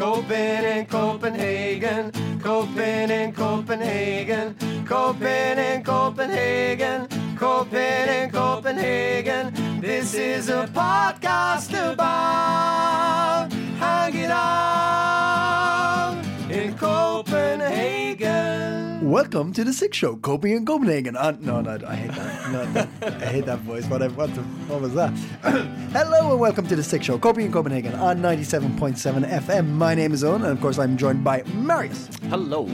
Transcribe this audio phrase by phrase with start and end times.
[0.00, 2.10] Copen in Copenhagen,
[2.40, 4.54] Copen in Copenhagen,
[4.86, 9.52] Copen in Copenhagen, Copen in Copenhagen.
[9.82, 16.16] This is a podcast about hanging out
[16.60, 19.08] in Copenhagen.
[19.10, 21.16] Welcome to the Six Show, Kobe in Copenhagen.
[21.16, 22.52] Uh, no, no, I hate that.
[22.52, 23.86] No, no, I hate that voice.
[23.86, 25.10] What, what, the, what was that?
[25.92, 29.68] Hello and welcome to the Six Show, Kobe in Copenhagen on 97.7 FM.
[29.70, 32.10] My name is Owen, and of course, I'm joined by Marius.
[32.28, 32.66] Hello.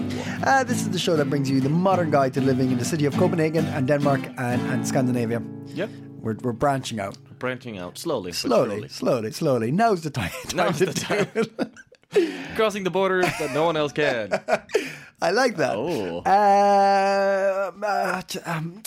[0.45, 2.85] Uh, this is the show that brings you the modern guide to living in the
[2.85, 5.41] city of Copenhagen and Denmark and, and Scandinavia.
[5.69, 5.91] Yep.
[6.19, 8.31] We're, we're branching out Branching out slowly.
[8.31, 9.71] but slowly, slowly, slowly.
[9.71, 10.31] Now's the time.
[10.49, 11.73] time Now's the do time.
[12.57, 14.31] Crossing the borders that no one else can.
[15.23, 15.77] I like that.
[15.77, 16.23] Oh.
[16.27, 18.83] Uh, uh, um,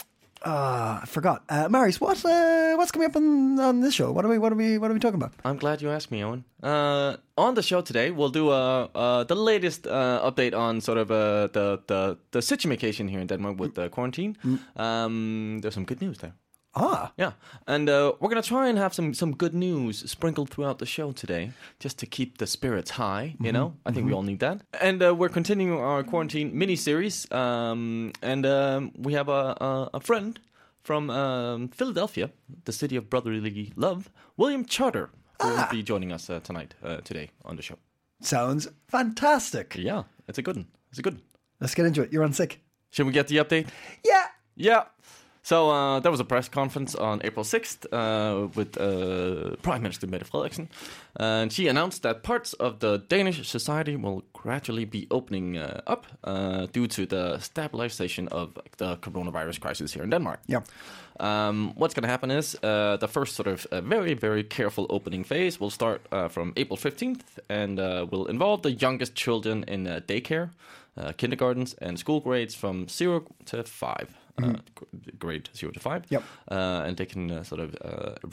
[0.46, 1.44] uh, I forgot.
[1.50, 4.12] Uh, Marius, what uh, what's coming up on, on this show?
[4.12, 5.34] What are we what are we what are we talking about?
[5.44, 6.46] I'm glad you asked me, Owen.
[6.64, 10.98] Uh, on the show today, we'll do uh, uh, the latest uh, update on sort
[10.98, 14.38] of uh, the, the the situation here in Denmark with the quarantine.
[14.76, 16.34] Um, there's some good news there.
[16.76, 17.32] Ah, Yeah,
[17.68, 21.12] and uh, we're gonna try and have some some good news sprinkled throughout the show
[21.12, 23.36] today, just to keep the spirits high.
[23.42, 24.62] You know, I think we all need that.
[24.80, 29.90] And uh, we're continuing our quarantine mini series, um, and um, we have a, a,
[29.96, 30.40] a friend
[30.84, 32.30] from um, Philadelphia,
[32.66, 35.10] the city of brotherly love, William Charter,
[35.42, 37.76] who will be joining us uh, tonight, uh, today on the show.
[38.22, 39.76] sounds fantastic.
[39.76, 40.68] Yeah, it's a good one.
[40.92, 41.24] It's a good one.
[41.60, 42.14] Let's get into it.
[42.14, 42.60] You're on sick.
[42.92, 43.68] Should we get the update?
[44.06, 44.26] Yeah.
[44.56, 44.84] Yeah.
[45.50, 50.06] So uh, there was a press conference on April 6th uh, with uh, Prime Minister
[50.06, 50.68] Mette Frederiksen,
[51.20, 55.82] uh, and she announced that parts of the Danish society will gradually be opening uh,
[55.88, 60.40] up uh, due to the stabilization of the coronavirus crisis here in Denmark.
[60.46, 60.62] Yeah.
[61.20, 65.24] Um, what's going to happen is uh, the first sort of very, very careful opening
[65.24, 67.80] phase will start uh, from April 15th and
[68.12, 70.52] will involve the youngest children in daycare,
[71.18, 74.56] kindergartens, and school grades from 0 to 5 mm-hmm.
[74.56, 76.24] Uh, grade zero to five, yep.
[76.50, 77.76] Uh, and they can uh, sort of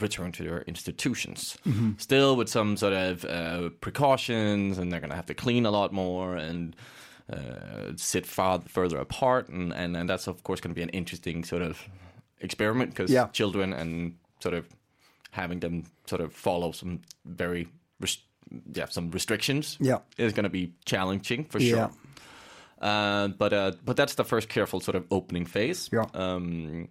[0.01, 1.91] return to their institutions, mm-hmm.
[1.97, 5.91] still with some sort of precautions, and they're going to have to clean a lot
[5.91, 6.75] more and.
[7.97, 11.43] sit far, further apart, and, and, and that's of course going to be an interesting
[11.43, 11.77] sort of
[12.39, 13.27] experiment because yeah.
[13.33, 14.65] children and sort of
[15.31, 17.67] having them sort of follow some very
[17.99, 18.23] rest-
[18.73, 21.69] yeah some restrictions yeah is going to be challenging for yeah.
[21.69, 21.91] sure
[22.81, 25.89] uh, but uh, but that's the first careful sort of opening phase.
[25.91, 26.05] Yeah.
[26.13, 26.87] Um,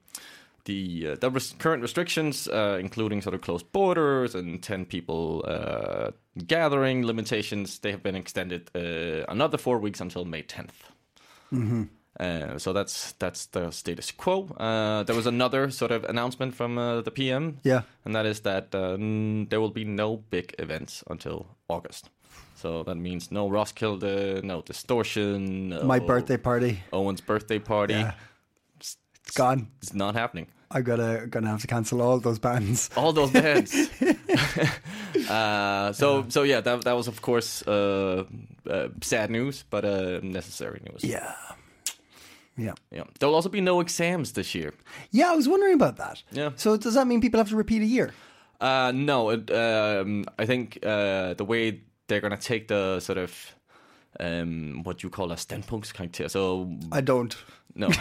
[0.64, 5.44] the uh, the res- current restrictions, uh, including sort of closed borders and ten people
[5.46, 6.10] uh,
[6.46, 11.88] gathering limitations, they have been extended uh, another four weeks until May 10th.
[12.19, 14.48] Uh, so that's that's the status quo.
[14.56, 17.82] Uh, there was another sort of announcement from uh, the PM, Yeah.
[18.06, 22.08] and that is that uh, n- there will be no big events until August.
[22.56, 26.83] So that means no Roskilde, no Distortion, no My birthday party.
[26.93, 27.94] Owen's birthday party.
[27.94, 28.12] Yeah.
[28.81, 28.97] It's
[29.34, 29.69] gone.
[29.83, 30.47] It's not happening.
[30.71, 32.91] I'm gonna gonna have to cancel all those bands.
[32.97, 33.72] All those bands.
[35.31, 38.25] uh, so so yeah, that that was of course uh,
[38.69, 41.05] uh, sad news, but uh, necessary news.
[41.05, 41.34] Yeah.
[42.56, 42.75] Yeah.
[42.91, 43.05] Yeah.
[43.19, 44.73] There will also be no exams this year.
[45.11, 46.23] Yeah, I was wondering about that.
[46.33, 46.50] Yeah.
[46.56, 48.12] So does that mean people have to repeat a year?
[48.61, 53.55] Uh, no, it, um, I think uh, the way they're gonna take the sort of
[54.21, 56.31] um, what you call a standpunktskarakter.
[56.31, 57.37] So I don't.
[57.78, 57.89] no,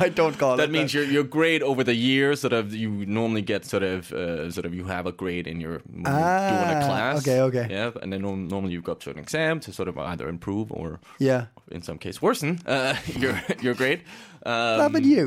[0.00, 0.56] I don't call it.
[0.56, 2.40] that means your your grade over the years.
[2.40, 5.60] Sort of you normally get sort of uh, sort of you have a grade in
[5.60, 7.18] your you're doing a Ah, class.
[7.28, 7.66] okay, okay.
[7.70, 10.26] Yeah, and then norm- normally you go up to an exam to sort of either
[10.28, 11.46] improve or Yeah.
[11.70, 14.00] in some case worsen uh, your your grade.
[14.46, 15.26] Um, What happened to you?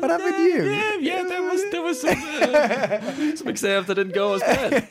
[0.00, 0.62] What happened to you?
[0.70, 4.86] Yeah, yeah, there was there was some uh, some exams that didn't go as bad.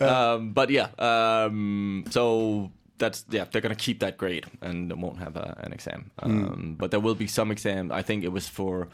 [0.00, 5.36] Um, but yeah, um, so that's yeah, they're gonna keep that grade and won't have
[5.36, 6.10] a, an exam.
[6.22, 7.90] Um, But there will be some exam.
[7.92, 8.88] I think it was for.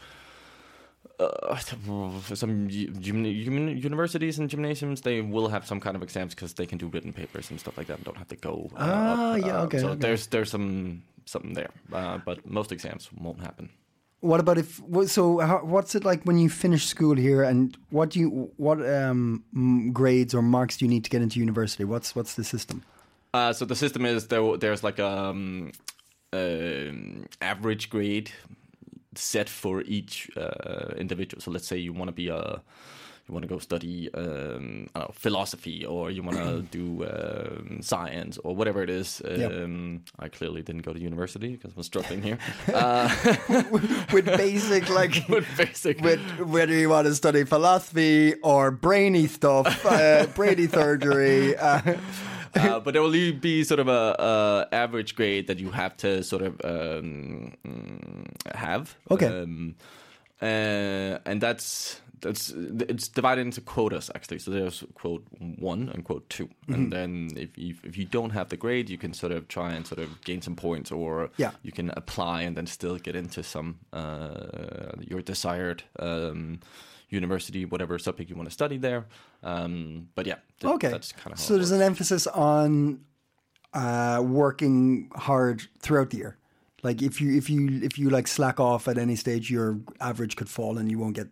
[1.19, 1.55] Uh,
[2.33, 6.79] some uni- universities and gymnasiums, they will have some kind of exams because they can
[6.79, 8.69] do written papers and stuff like that, and don't have to go.
[8.75, 9.39] Uh, Ah, up.
[9.39, 9.99] yeah, Uh, okay, So okay.
[9.99, 13.69] there's there's some something there, uh, but most exams won't happen.
[14.21, 14.81] What about if?
[15.07, 19.43] So, what's it like when you finish school here, and what do you what um,
[19.91, 21.83] grades or marks do you need to get into university?
[21.83, 22.83] What's what's the system?
[23.33, 24.57] Uh, so the system is there.
[24.57, 25.71] There's like a um,
[26.33, 28.31] um, average grade
[29.15, 31.41] set for each uh, individual.
[31.41, 32.61] So let's say you want to be a
[33.31, 37.05] you want to go study um, I don't know, philosophy or you want to do
[37.05, 39.21] um, science or whatever it is.
[39.25, 42.37] Um, I clearly didn't go to university because I'm struggling here.
[42.71, 43.09] Uh,
[44.11, 45.23] With basic like.
[45.29, 46.01] with basic.
[46.01, 51.95] With whether you want to study philosophy or brainy stuff, uh, brainy surgery, uh,
[52.55, 54.15] uh, but there will be sort of a,
[54.71, 58.95] a average grade that you have to sort of um, mm, have.
[59.09, 59.27] Okay.
[59.27, 59.75] Um,
[60.41, 62.53] uh, and that's that's
[62.89, 64.39] it's divided into quotas actually.
[64.39, 66.73] So there's quote one and quote 2 Mm-hmm.
[66.73, 69.73] and then if you if you don't have the grade, you can sort of try
[69.73, 71.51] and sort of gain some points, or Yeah.
[71.63, 75.83] you can apply and then still get into some uh, your desired.
[75.99, 76.59] Um,
[77.13, 79.05] University, whatever subject you want to study there,
[79.43, 80.87] um, but yeah, th- okay.
[80.87, 83.01] that's kind of how so there's an emphasis on
[83.73, 86.37] uh, working hard throughout the year.
[86.83, 90.37] Like if you if you if you like slack off at any stage, your average
[90.37, 91.27] could fall and you won't get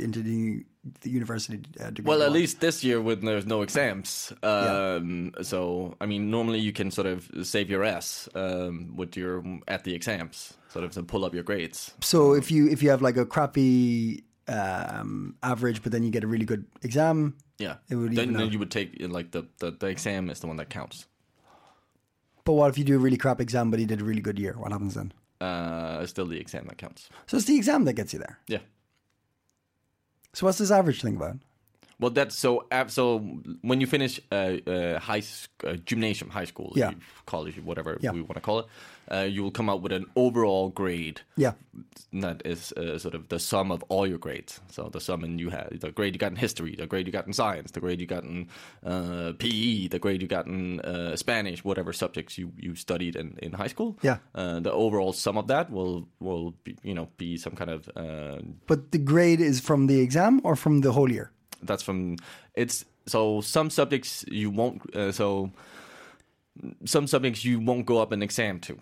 [0.00, 0.64] into the
[1.02, 2.08] the university uh, degree.
[2.08, 4.32] Well, at least this year when there's no exams.
[4.42, 9.42] Um, So, I mean, normally you can sort of save your ass um, with your
[9.66, 11.92] at the exams, sort of to pull up your grades.
[12.00, 16.24] So if you if you have like a crappy um, average, but then you get
[16.24, 17.76] a really good exam, Yeah.
[17.90, 20.56] It would then, then you would take like the, the the exam is the one
[20.56, 21.06] that counts.
[22.44, 24.38] but what if you do a really crap exam, but you did a really good
[24.38, 24.54] year?
[24.56, 25.12] What happens then?
[25.40, 27.10] Uh, it's still the exam that counts.
[27.26, 28.38] So it's the exam that gets you there.
[28.48, 28.60] Yeah.
[30.34, 31.36] So what's this average thing about?
[32.00, 32.64] Well, that's so.
[32.88, 33.18] So
[33.62, 34.34] when you finish uh,
[34.66, 35.22] uh, high
[35.64, 36.92] uh, gymnasium, high school, Yeah.
[37.26, 38.12] college, whatever Yeah.
[38.12, 38.66] we want to call it,
[39.10, 41.20] uh, you will come out with an overall grade.
[41.36, 41.52] Yeah.
[42.12, 44.60] that is uh, sort of the sum of all your grades.
[44.70, 47.12] So the sum in you had the grade you got in history, the grade you
[47.12, 48.46] got in science, the grade you got in
[48.84, 53.36] uh, PE, the grade you got in uh, Spanish, whatever subjects you, you studied in,
[53.42, 53.98] in high school.
[54.02, 54.18] Yeah.
[54.34, 57.88] Uh, the overall sum of that will will be, you know be some kind of
[57.96, 61.30] uh, But the grade is from the exam or from the whole year?
[61.62, 62.16] That's from
[62.54, 65.50] it's so some subjects you won't uh, so
[66.84, 68.78] some subjects you won't go up an exam to.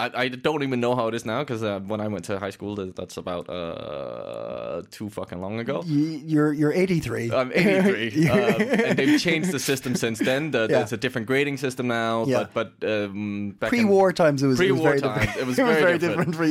[0.00, 2.38] I, I don't even know how it is now because uh, when I went to
[2.38, 5.82] high school, that's about uh, too fucking long ago.
[5.86, 7.32] You're you're 83.
[7.32, 10.52] I'm 83, um, and they've changed the system since then.
[10.52, 10.82] The, Yeah.
[10.82, 12.24] It's a different grading system now.
[12.26, 12.46] Yeah.
[12.54, 15.40] But but um, back Pre-war times, it was, it was Pre-war very times, different.
[15.40, 16.30] it was very different.
[16.32, 16.36] different.
[16.36, 16.44] for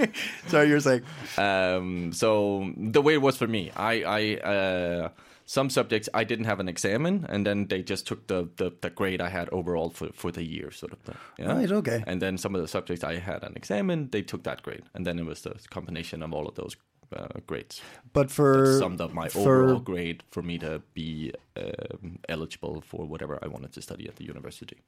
[0.00, 0.12] you.
[0.48, 1.02] Sorry, you're saying.
[1.36, 5.08] Um, so the way it was for me, I, I uh,
[5.52, 8.72] some subjects I didn't have an exam in, and then they just took the, the,
[8.80, 11.16] the grade I had overall for, for the year, sort of thing.
[11.38, 11.52] Yeah?
[11.52, 12.02] Right, okay.
[12.06, 14.84] And then some of the subjects I had an exam in, they took that grade,
[14.94, 16.74] and then it was the combination of all of those
[17.14, 17.82] uh, grades
[18.14, 23.04] But for summed up my for- overall grade for me to be um, eligible for
[23.06, 24.78] whatever I wanted to study at the university.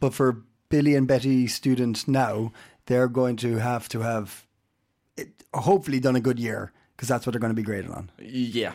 [0.00, 0.38] but for
[0.70, 2.52] Billy and Betty students now,
[2.86, 4.46] they're going to have to have
[5.18, 8.10] it, hopefully done a good year because that's what they're going to be graded on.
[8.18, 8.72] Yeah,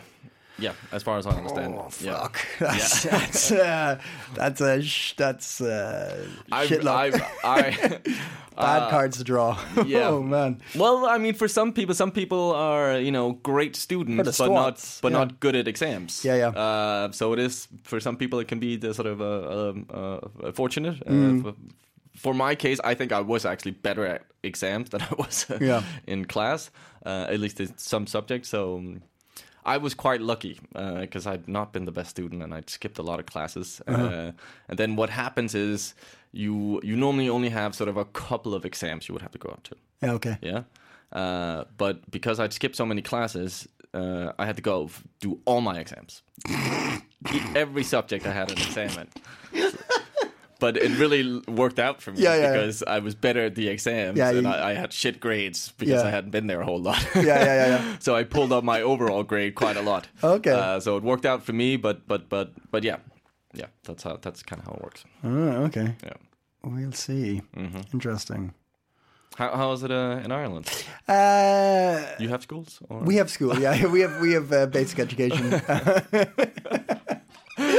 [0.58, 0.72] yeah.
[0.92, 1.74] As far as I understand.
[1.74, 2.22] Oh yeah.
[2.22, 2.38] fuck!
[2.58, 3.98] That's that's uh,
[4.34, 7.14] that's a sh- that's uh, I've, shitload.
[7.14, 8.00] I've, I,
[8.56, 9.58] bad cards to draw.
[9.86, 10.08] yeah.
[10.08, 10.60] oh man.
[10.74, 14.98] Well, I mean, for some people, some people are you know great students, but not
[15.02, 15.18] but yeah.
[15.18, 16.24] not good at exams.
[16.24, 16.48] Yeah, yeah.
[16.48, 19.86] Uh, so it is for some people, it can be the sort of uh, um,
[19.90, 21.02] uh, fortunate.
[21.06, 21.42] Uh, Mm.
[21.42, 21.54] for,
[22.16, 25.58] for my case, I think I was actually better at exams than I was uh,
[25.60, 25.82] Yeah.
[26.06, 26.70] in class,
[27.04, 28.48] uh, at least in some subjects.
[28.48, 28.82] So.
[29.66, 33.02] I was quite lucky because I'd not been the best student and I'd skipped a
[33.02, 33.82] lot of classes.
[33.86, 34.02] Uh-huh.
[34.02, 34.32] Uh,
[34.68, 35.94] and then what happens is
[36.32, 39.38] you you normally only have sort of a couple of exams you would have to
[39.38, 39.76] go up to.
[40.02, 40.38] Yeah, okay.
[40.40, 40.62] Yeah.
[41.12, 45.40] Uh, but because I'd skipped so many classes, uh, I had to go f- do
[45.44, 46.22] all my exams.
[47.54, 49.08] Every subject I had an exam in.
[50.58, 52.52] But it really worked out for me Yeah, yeah, yeah.
[52.52, 55.72] because I was better at the exams Yeah, and you- I, I had shit grades
[55.76, 56.08] because Yeah.
[56.08, 57.06] I hadn't been there a whole lot.
[57.14, 57.96] Yeah, yeah, yeah, yeah.
[58.00, 60.08] so I pulled up my overall grade quite a lot.
[60.22, 60.52] Okay.
[60.52, 62.96] Uh, so it worked out for me, but but but but yeah,
[63.52, 63.66] yeah.
[63.84, 65.04] That's how that's kind of how it works.
[65.24, 65.94] Oh, okay.
[66.02, 66.14] Yeah.
[66.64, 67.42] We'll see.
[67.56, 67.80] Mm-hmm.
[67.92, 68.52] Interesting.
[69.36, 70.66] How how is it uh, in Ireland?
[71.06, 72.80] Uh, You have schools?
[72.88, 73.00] Or?
[73.04, 73.58] we have school.
[73.58, 75.50] Yeah, we have we have uh, basic education.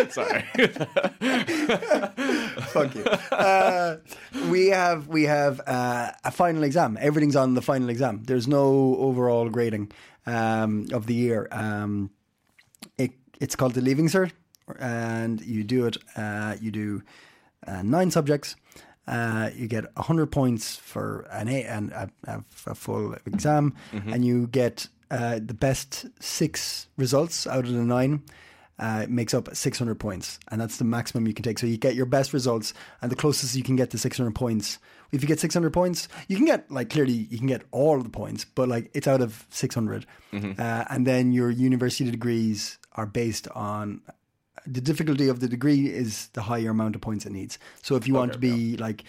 [0.14, 0.44] Sorry.
[2.74, 3.04] Fuck you.
[3.32, 3.98] Uh,
[4.50, 6.98] we have we have uh, a final exam.
[7.00, 8.24] Everything's on the final exam.
[8.24, 9.92] There's no overall grading
[10.26, 11.48] um, of the year.
[11.52, 12.10] Um,
[12.98, 14.32] it, it's called the Leaving Cert,
[14.80, 15.98] and you do it.
[16.16, 17.02] Uh, you do
[17.68, 18.56] uh, nine subjects,
[19.08, 24.26] Uh, you get 100 points for an A and a, a, a full exam, and
[24.26, 28.22] you get uh, the best six results out of the nine.
[28.80, 31.58] Uh, it makes up 600 points, and that's the maximum you can take.
[31.58, 34.78] So you get your best results, and the closest you can get to 600 points.
[35.12, 38.10] If you get 600 points, you can get like clearly you can get all the
[38.10, 43.48] points, but like it's out of 600, uh, and then your university degrees are based
[43.50, 44.02] on
[44.66, 47.58] the difficulty of the degree is the higher amount of points it needs.
[47.82, 49.06] So if you want to be like,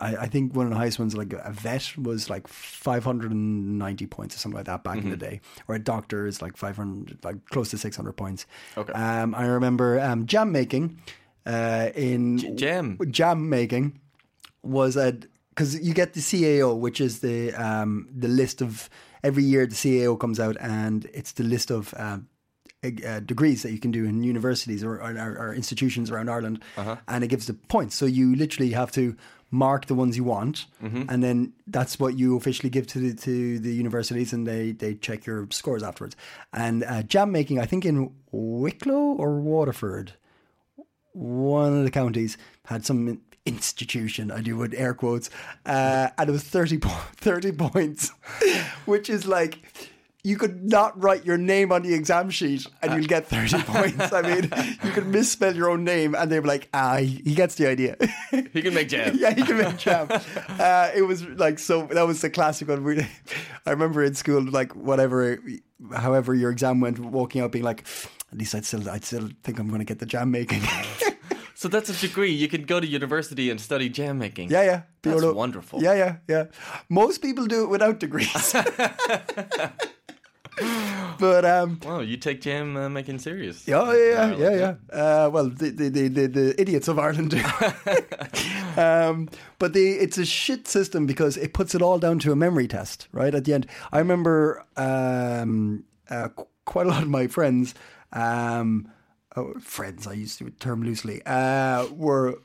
[0.00, 4.34] I, I think one of the highest ones, like a vet, was like 590 points
[4.34, 7.44] or something like that back in the day, or a doctor is like 500, like
[7.50, 8.46] close to 600 points.
[8.76, 8.92] Okay.
[8.92, 10.98] Um, I remember um, jam making
[11.46, 12.98] uh, in jam?
[13.10, 14.00] jam making
[14.62, 15.18] was a
[15.50, 18.88] because you get the CAO, which is the um, the list of
[19.22, 22.28] every year the CAO comes out, and it's the list of um,
[22.82, 26.62] eg- uh, degrees that you can do in universities or, or, or institutions around Ireland,
[27.06, 27.94] and it gives the points.
[27.94, 29.16] So you literally have to
[29.54, 33.58] mark the ones you want, and then that's what you officially give to the to
[33.60, 36.16] the universities, and they they check your scores afterwards.
[36.52, 40.14] And uh, jam making, I think in Wicklow or Waterford,
[41.12, 45.28] one of the counties had some institution, I do with air quotes,
[45.66, 48.10] uh, and it was 30, po- 30 points,
[48.86, 49.58] which is like
[50.24, 54.12] you could not write your name on the exam sheet and you'll get 30 points.
[54.12, 54.50] I mean,
[54.84, 57.96] you could misspell your own name and they'd be like, ah, he, gets the idea.
[58.30, 59.16] He can make jam.
[59.18, 60.06] yeah, he can make jam.
[60.10, 61.86] Uh, it was like so.
[61.86, 62.84] That was the classic one.
[62.84, 63.00] We,
[63.66, 65.38] I remember in school, like whatever,
[65.92, 67.84] however your exam went, walking out being like,
[68.30, 70.62] at least I'd still, I'd still think I'm going to get the jam making.
[71.54, 72.32] So that's a degree.
[72.32, 74.50] You can go to university and study jam making.
[74.50, 74.82] yeah, yeah.
[75.00, 75.80] Be That's wonderful.
[75.80, 76.44] Yeah, yeah, yeah.
[76.88, 78.52] Most people do it without degrees.
[81.18, 83.66] but um, Wow, you take jam uh, making serious.
[83.66, 84.96] Yeah, yeah, yeah, yeah, yeah.
[84.96, 87.34] Uh, well, the, the, the, the, the idiots of Ireland
[88.76, 89.28] um,
[89.58, 92.68] but the, it's a shit system because it puts it all down to a memory
[92.68, 93.34] test, right?
[93.34, 93.66] At the end.
[93.92, 96.28] I remember um, uh,
[96.64, 97.74] quite a lot of my friends,
[98.12, 98.90] um,
[99.36, 102.38] oh, friends, I used the term loosely, uh, were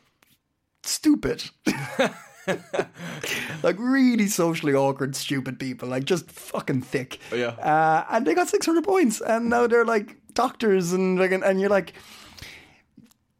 [0.83, 1.49] stupid.
[3.63, 7.19] like really socially awkward, stupid people, like just fucking thick.
[7.33, 7.47] Yeah.
[7.49, 11.59] Uh, and they got 600 points, and now they're like doctors, and like, and, and
[11.59, 11.93] you're like,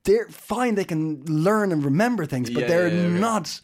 [0.04, 0.76] they're fine.
[0.76, 3.20] They can learn and remember things, but Yeah, they're yeah, yeah.
[3.20, 3.62] not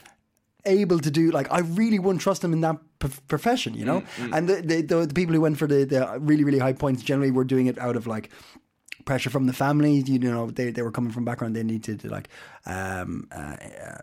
[0.66, 1.32] able to do.
[1.32, 4.02] Like, I really wouldn't trust them in that p- profession, you know.
[4.18, 6.74] Mm, And the, the the the people who went for the the really really high
[6.74, 8.30] points generally were doing it out of like
[9.06, 10.04] pressure from the family.
[10.06, 12.30] You know, they they were coming from background they needed to like
[12.66, 13.56] um, uh,
[13.88, 14.02] uh,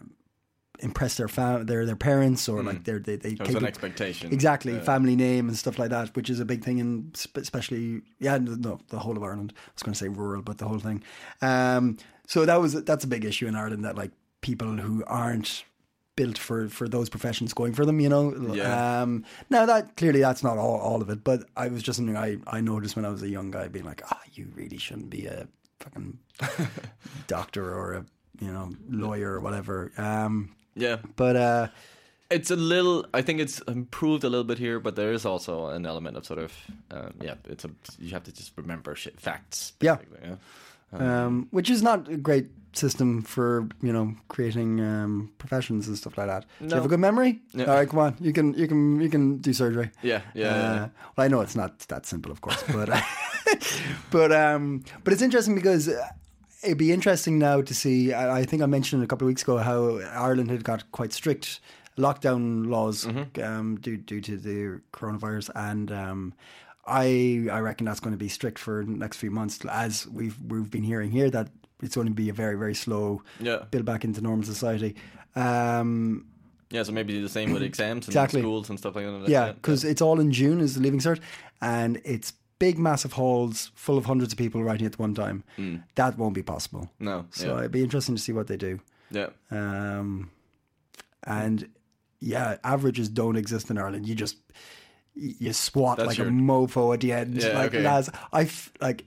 [0.82, 4.32] impress their fam- their their parents or like their they they an expectation.
[4.32, 8.38] exactly family name and stuff like that, which is a big thing in especially yeah
[8.38, 9.52] no the whole of Ireland.
[9.56, 11.02] I was going to say rural, but the whole thing.
[11.42, 11.96] Um,
[12.26, 15.64] so that was that's a big issue in Ireland that like people who aren't
[16.16, 19.00] built for for those professions going for them you know Yeah.
[19.02, 22.16] um now that clearly that's not all, all of it but i was just something
[22.16, 25.08] i i noticed when i was a young guy being like ah you really shouldn't
[25.08, 25.46] be a
[25.78, 26.18] fucking
[27.26, 28.04] doctor or a
[28.40, 30.96] you know lawyer or whatever um Yeah.
[31.16, 31.66] but uh
[32.32, 33.04] It's a little.
[33.12, 36.24] I think it's improved a little bit here, but there is also an element of
[36.24, 36.52] sort of,
[36.90, 37.34] um, yeah.
[37.48, 39.72] It's a you have to just remember shit, facts.
[39.80, 39.98] Yeah.
[40.22, 40.36] yeah.
[40.92, 46.16] um, which is not a great system for you know creating um, professions and stuff
[46.18, 46.44] like that.
[46.60, 47.40] Do you have a good memory?
[47.52, 47.66] Yeah.
[47.66, 49.90] All right, come on, you can you can you can do surgery.
[50.02, 50.88] Yeah, yeah, Uh, yeah.
[51.16, 52.88] Well, I know it's not that simple, of course, but
[54.10, 55.90] but um, but it's interesting because.
[56.62, 58.12] It'd be interesting now to see.
[58.12, 61.12] I I think I mentioned a couple of weeks ago how Ireland had got quite
[61.12, 61.60] strict
[61.96, 63.42] lockdown laws Mm-hmm.
[63.42, 66.34] um, due due to the coronavirus, and um,
[66.86, 69.58] I I reckon that's going to be strict for the next few months.
[69.70, 71.48] As we've we've been hearing here that
[71.82, 73.64] it's going to be a very very slow Yeah.
[73.70, 74.96] build back into normal society.
[75.34, 76.26] Um,
[76.72, 78.40] Yeah, so maybe the same with exams and Exactly.
[78.42, 79.28] schools and stuff like that.
[79.28, 81.20] yeah, because it's all in June is the leaving cert,
[81.60, 85.42] and it's big, massive halls full of hundreds of people writing at one time.
[85.96, 86.90] That won't be possible.
[87.00, 88.78] no, So yeah, it'd be interesting to see what they do.
[89.10, 89.30] yeah.
[89.50, 90.30] Um,
[91.24, 91.68] and
[92.20, 94.06] yeah, averages don't exist in Ireland.
[94.06, 94.36] You just
[95.14, 97.34] you swat That's like a mofo at the end.
[97.42, 97.82] Yeah, like okay.
[97.82, 99.04] lads, I f- like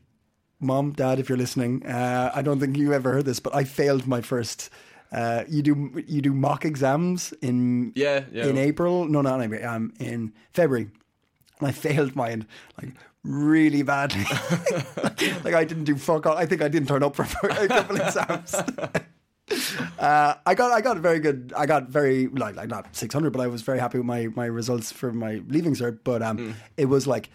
[0.60, 3.64] mom, dad, if you're listening, uh, I don't think you ever heard this, but I
[3.64, 4.70] failed my first.
[5.12, 8.48] Uh, you do you do mock exams in Yeah, yeah.
[8.48, 9.06] in April?
[9.08, 9.70] No, not in April.
[9.70, 10.90] Um, in February,
[11.60, 12.46] and I failed mine
[12.82, 14.24] like really badly.
[15.44, 16.38] like I didn't do fuck all.
[16.38, 18.56] I think I didn't turn up for a couple exams.
[20.00, 21.54] Uh, I got I got very good.
[21.56, 24.28] I got very like like not six hundred, but I was very happy with my
[24.36, 26.00] my results for my leaving cert.
[26.04, 26.54] But um, Mm.
[26.78, 27.30] it was like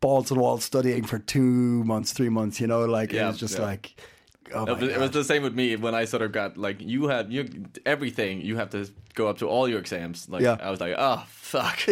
[0.00, 2.60] balls to the wall studying for two months, three months.
[2.60, 3.64] You know, like it was just yeah.
[3.64, 4.00] like
[4.54, 6.80] Oh it, was, it was the same with me when I sort of got like
[6.80, 7.48] you have you
[7.86, 10.28] everything you have to go up to all your exams.
[10.28, 10.56] Like Yeah.
[10.60, 11.78] I was like, oh fuck.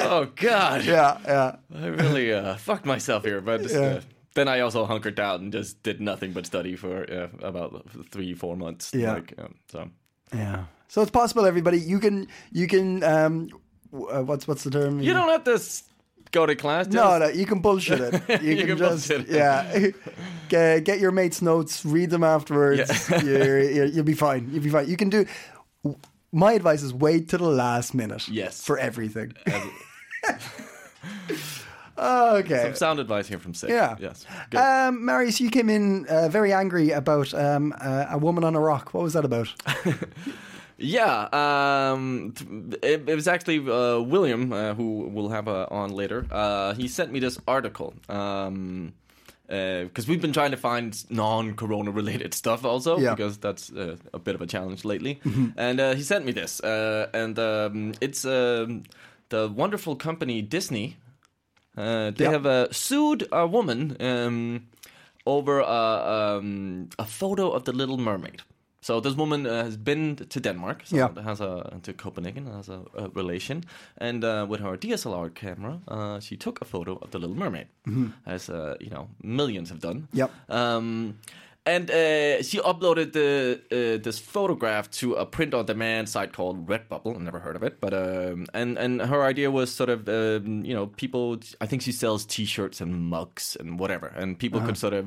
[0.00, 0.84] oh god.
[0.84, 1.56] Yeah, yeah.
[1.74, 3.80] I really uh, fucked myself here, but just, Yeah.
[3.80, 4.00] uh,
[4.34, 8.34] then I also hunkered down and just did nothing but study for uh, about three,
[8.34, 8.92] four months.
[8.94, 9.14] Yeah.
[9.14, 9.90] Like, um, so
[10.34, 10.64] Yeah.
[10.88, 11.80] So it's possible, everybody.
[11.80, 13.02] You can, you can.
[13.02, 13.48] Um,
[13.92, 15.00] uh, what's what's the term?
[15.00, 15.58] you don't have to
[16.32, 16.86] go to class.
[16.86, 18.22] Just, No, no, you can bullshit it.
[18.42, 19.28] You, You can, can just, it.
[19.28, 19.88] yeah,
[20.48, 23.08] get, get your mates' notes, read them afterwards.
[23.10, 23.22] Yeah.
[23.22, 24.48] You're, you'll be fine.
[24.52, 24.88] You'll be fine.
[24.88, 25.26] You can do.
[26.32, 28.28] My advice is wait to the last minute.
[28.28, 28.62] Yes.
[28.62, 29.32] for everything.
[31.98, 32.62] okay.
[32.64, 33.70] Some sound advice here from Sid.
[33.70, 33.96] Yeah.
[33.98, 34.26] Yes.
[34.50, 34.58] Good.
[34.58, 38.60] Um, Marius, you came in uh, very angry about um, uh, a woman on a
[38.60, 38.92] rock.
[38.94, 39.48] What was that about?
[40.78, 42.34] Yeah, um,
[42.82, 46.26] it, it was actually uh, William uh, who we'll have uh, on later.
[46.30, 48.92] Uh, he sent me this article um,
[49.48, 53.14] because we've been trying to find non-corona related stuff also Yeah.
[53.14, 55.18] because that's uh, a bit of a challenge lately.
[55.56, 58.82] And uh, he sent me this, uh, and um, it's um,
[59.30, 60.96] the wonderful company Disney.
[61.76, 62.32] Uh, they Yeah.
[62.32, 64.66] have uh, sued a woman um,
[65.24, 68.42] over a, um, a photo of the Little Mermaid.
[68.86, 71.22] So this woman uh, has been to Denmark, so Yeah.
[71.24, 73.64] has a to Copenhagen, has a, a relation,
[74.00, 77.66] and uh, with her DSLR camera, uh, she took a photo of the Little Mermaid,
[78.26, 80.06] as uh, you know millions have done.
[80.12, 80.30] Yep.
[80.48, 81.14] Um,
[81.64, 87.14] and uh, she uploaded the uh, this photograph to a print-on-demand site called Redbubble.
[87.16, 90.64] I've never heard of it, but um, and and her idea was sort of um,
[90.64, 91.38] you know people.
[91.60, 95.04] I think she sells T-shirts and mugs and whatever, and people could sort of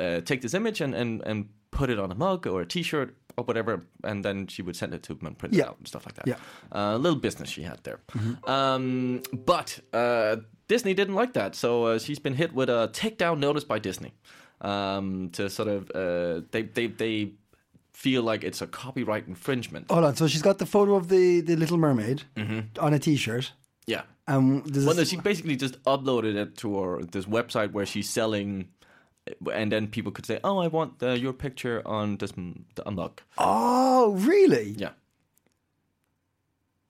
[0.00, 3.14] uh, take this image and, and and put it on a mug or a T-shirt
[3.36, 5.64] or whatever, and then she would send it to them and print Yeah.
[5.64, 6.26] it out and stuff like that.
[6.26, 6.36] Yeah.
[6.70, 8.00] Uh, a little business she had there.
[8.46, 10.36] Um, but uh,
[10.68, 14.12] Disney didn't like that, so uh, she's been hit with a takedown notice by Disney
[14.60, 17.32] um, to sort of uh, they they they
[17.92, 19.90] feel like it's a copyright infringement.
[19.90, 20.16] Hold on.
[20.16, 22.22] So she's got the photo of the, the Little Mermaid
[22.80, 23.52] on a T-shirt.
[23.86, 24.02] Yeah.
[24.26, 28.68] Um, Well, no, she basically just uploaded it to her this website where she's selling,
[29.52, 32.32] and then people could say, "Oh, I want uh, your picture on this
[32.86, 34.70] a mug." oh, really?
[34.76, 34.90] Yeah,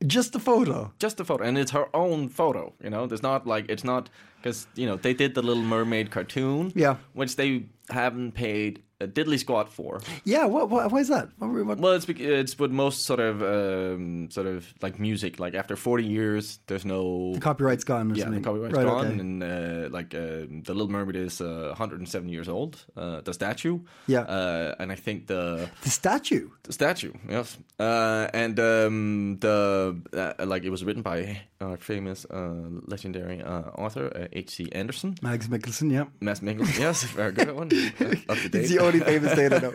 [0.07, 0.92] Just the photo.
[0.98, 2.72] just the photo, and it's her own photo.
[2.83, 4.09] You know, there's not like it's not
[4.40, 6.96] because you know they did the Little Mermaid cartoon, Yeah.
[7.12, 10.00] which they haven't paid diddly squat for.
[10.24, 10.46] Yeah.
[10.46, 10.70] What?
[10.70, 11.28] what why is that?
[11.38, 15.38] What, what, Well, it's it's what most sort of um, sort of like music.
[15.38, 19.18] Like after 40 years, there's no the copyright's gone yeah, the copyright's right, gone, okay.
[19.20, 22.84] and uh, like uh, the Little Mermaid is uh, 107 years old.
[22.96, 24.20] Uh, the statue, Yeah.
[24.22, 26.48] uh, and I think the The statue.
[26.64, 32.25] the statue, yes, uh, and um, the uh, like it was written by our famous
[32.31, 34.68] uh, legendary uh, author uh, H.C.
[34.72, 35.14] Andersen.
[35.22, 35.90] Max Mikkelsen.
[35.90, 36.05] Yeah.
[36.20, 37.70] Mads Mikkelsen, yes, very good one.
[37.72, 38.62] Uh, up to date.
[38.62, 39.72] It's the only famous date I know.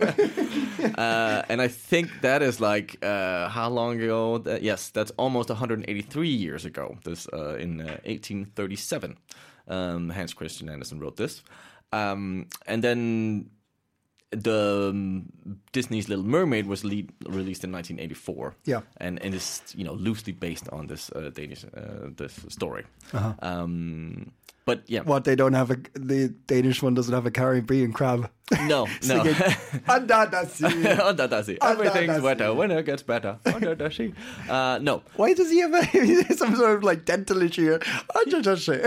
[0.97, 4.37] uh, and I think that is like uh, how long ago?
[4.39, 6.97] That, yes, that's almost 183 years ago.
[7.03, 9.17] This uh, in uh, 1837.
[9.69, 11.43] Um, Hans Christian Andersen wrote this,
[11.91, 13.49] um, and then
[14.31, 15.25] the um,
[15.71, 18.55] Disney's Little Mermaid was lead, released in 1984.
[18.65, 18.81] Yeah.
[18.97, 22.85] and and is you know loosely based on this uh, Danish uh, this story.
[23.41, 24.31] Um,
[24.67, 28.29] but yeah, what they don't have a the Danish one doesn't have a Caribbean crab.
[28.65, 29.21] no, no.
[29.87, 30.65] Under the sea.
[30.99, 31.57] Under the sea.
[31.61, 33.39] Everything's better when it gets better.
[33.45, 34.13] Under the sea.
[34.49, 35.03] Uh, no.
[35.15, 37.79] Why does he have a, some sort of like dental issue?
[38.13, 38.81] Under the sea.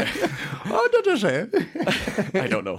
[0.67, 2.39] Under the sea.
[2.39, 2.79] I don't know.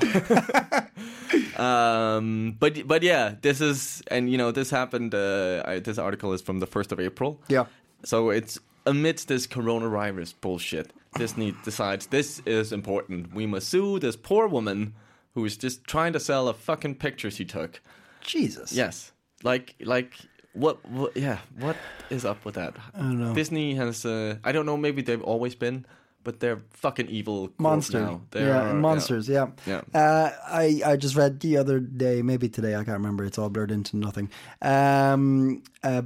[1.66, 5.16] um, but but yeah, this is and you know this happened.
[5.16, 7.42] Uh, I, this article is from the first of April.
[7.48, 7.66] Yeah.
[8.04, 10.92] So it's amidst this coronavirus bullshit.
[11.18, 13.34] Disney decides this is important.
[13.34, 14.94] We must sue this poor woman
[15.34, 17.82] who is just trying to sell a fucking picture she took.
[18.22, 18.72] Jesus.
[18.74, 19.12] Yes.
[19.44, 20.14] Like like
[20.54, 21.76] what, what yeah, what
[22.10, 22.76] is up with that?
[22.94, 23.34] I don't know.
[23.34, 25.86] Disney has uh, I don't know, maybe they've always been,
[26.24, 28.00] but they're fucking evil corp Monster.
[28.02, 28.22] now.
[28.32, 29.28] They yeah, are- monsters.
[29.28, 29.48] Yeah.
[29.66, 29.82] Yeah.
[29.94, 33.26] Uh, I I just read the other day, maybe today, I can't remember.
[33.26, 34.30] It's all blurred into nothing.
[34.62, 36.04] Um, uh,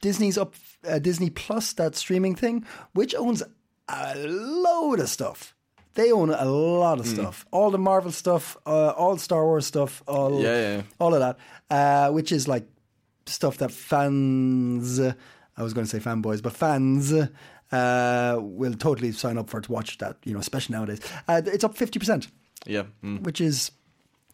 [0.00, 0.54] Disney's up.
[0.88, 3.42] Uh, Disney Plus, that streaming thing, which owns
[3.88, 5.54] a load of stuff.
[5.94, 7.44] They own a lot of stuff.
[7.50, 11.36] All the Marvel stuff, uh, all Star Wars stuff, all Yeah, yeah, all of that,
[11.68, 12.64] uh, which is like
[13.26, 15.00] stuff that fans.
[15.00, 19.72] I was going to say fanboys, but fans uh, will totally sign up for to
[19.72, 20.16] watch that.
[20.24, 21.00] You know, especially nowadays.
[21.28, 22.28] Uh, it's up fifty percent,
[22.66, 22.84] Yeah.
[23.04, 23.20] mm.
[23.22, 23.70] which is,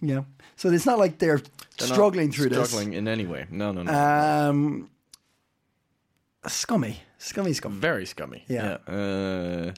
[0.00, 0.22] yeah.
[0.56, 1.40] So it's not like they're,
[1.78, 2.68] They're struggling through this.
[2.68, 3.46] struggling in any way.
[3.50, 3.92] No, no, no.
[3.92, 4.90] Um,
[6.48, 7.76] scummy, scummy, scummy.
[7.76, 8.44] Very scummy.
[8.48, 8.78] Yeah.
[8.88, 8.94] Yeah.
[8.94, 9.72] Uh,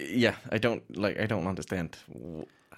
[0.00, 1.18] yeah, I don't like.
[1.18, 1.96] I don't understand.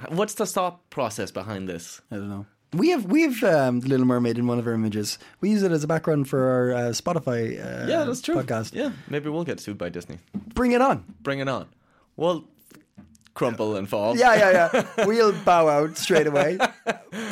[0.08, 2.00] What's the thought process behind this?
[2.10, 2.46] I don't know.
[2.72, 5.18] We have we have um, the Little Mermaid in one of our images.
[5.40, 8.34] We use it as a background for our uh, Spotify uh, Yeah, that's true.
[8.34, 8.74] podcast.
[8.74, 10.18] Yeah, maybe we'll get sued by Disney.
[10.54, 11.04] Bring it on.
[11.22, 11.66] Bring it on.
[12.16, 12.44] Well,
[13.34, 14.16] crumple and fall.
[14.16, 15.04] Yeah, yeah, yeah.
[15.06, 16.58] we'll bow out straight away,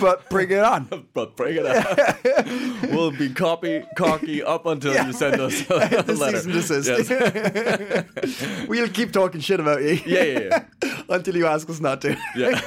[0.01, 0.89] but bring it on.
[1.15, 2.91] But bring it on.
[2.91, 5.65] we'll be copy cocky up until you send us a
[6.07, 6.39] The letter.
[6.41, 7.11] cease and desist.
[7.11, 8.69] Yes.
[8.69, 10.01] we'll keep talking shit about you.
[10.07, 10.65] Yeah, yeah, yeah.
[11.09, 12.17] Until you ask us not to.
[12.37, 12.61] yeah.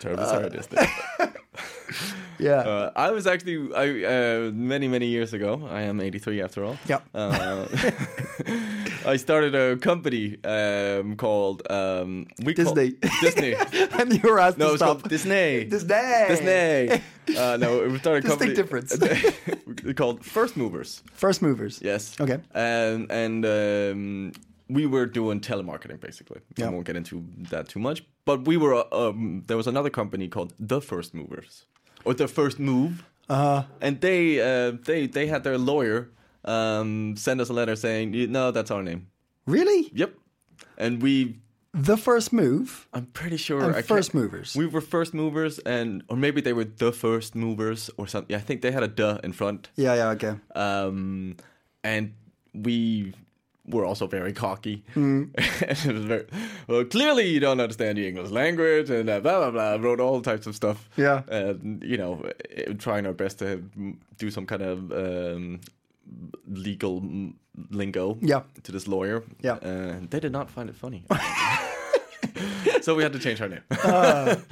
[0.00, 0.78] Terrible Disney.
[2.38, 2.60] Yeah.
[2.60, 5.68] Uh, I was actually I uh, many many years ago.
[5.70, 6.76] I am 83 after all.
[6.86, 7.00] Yeah.
[7.14, 7.66] Uh,
[9.06, 12.96] I started a company um, called um, we call- Disney.
[13.20, 13.54] Disney.
[13.98, 15.08] and you were asked No, to it's stop.
[15.08, 15.64] Disney.
[15.64, 16.26] Disney.
[16.28, 17.02] Disney.
[17.36, 18.96] Uh, no, we started a company difference.
[19.96, 21.02] called First Movers.
[21.12, 21.78] First movers.
[21.82, 22.18] Yes.
[22.18, 22.38] Okay.
[22.54, 24.32] And and um,
[24.70, 26.40] we were doing telemarketing basically.
[26.58, 28.02] I won't get into that too much.
[28.24, 31.66] But we were uh, um, there was another company called The First Movers
[32.08, 33.04] or The First Move.
[33.28, 36.08] Uh, And they uh, they they had their lawyer
[36.44, 39.00] um, send us a letter saying, "No, that's our name."
[39.46, 39.90] really?
[39.94, 40.10] Yep.
[40.76, 41.36] And we
[41.72, 42.86] The first move.
[42.92, 44.54] I'm pretty sure And I first movers.
[44.56, 48.32] We were first movers, and or maybe they were the first movers or something.
[48.34, 49.70] Yeah, I think they had a "the" in front.
[49.76, 50.34] Yeah, yeah, okay.
[50.54, 51.36] Um,
[51.84, 52.12] and
[52.54, 53.12] we
[53.70, 54.82] were also very cocky.
[54.94, 55.24] Hmm.
[55.36, 56.26] it was very
[56.66, 56.84] well.
[56.84, 59.76] Clearly, you don't understand the English language, and uh, blah blah blah.
[59.88, 60.88] Wrote all types of stuff.
[60.96, 61.22] Yeah.
[61.28, 62.22] and you know,
[62.56, 63.44] eh, trying our best to
[63.78, 65.60] mm, do some kind of um,
[66.48, 67.34] legal mm,
[67.70, 68.16] lingo.
[68.20, 68.42] Yeah.
[68.62, 69.22] to this lawyer.
[69.42, 69.58] Yeah.
[69.62, 71.04] and they did not find it funny.
[72.82, 73.62] so we had to change our name.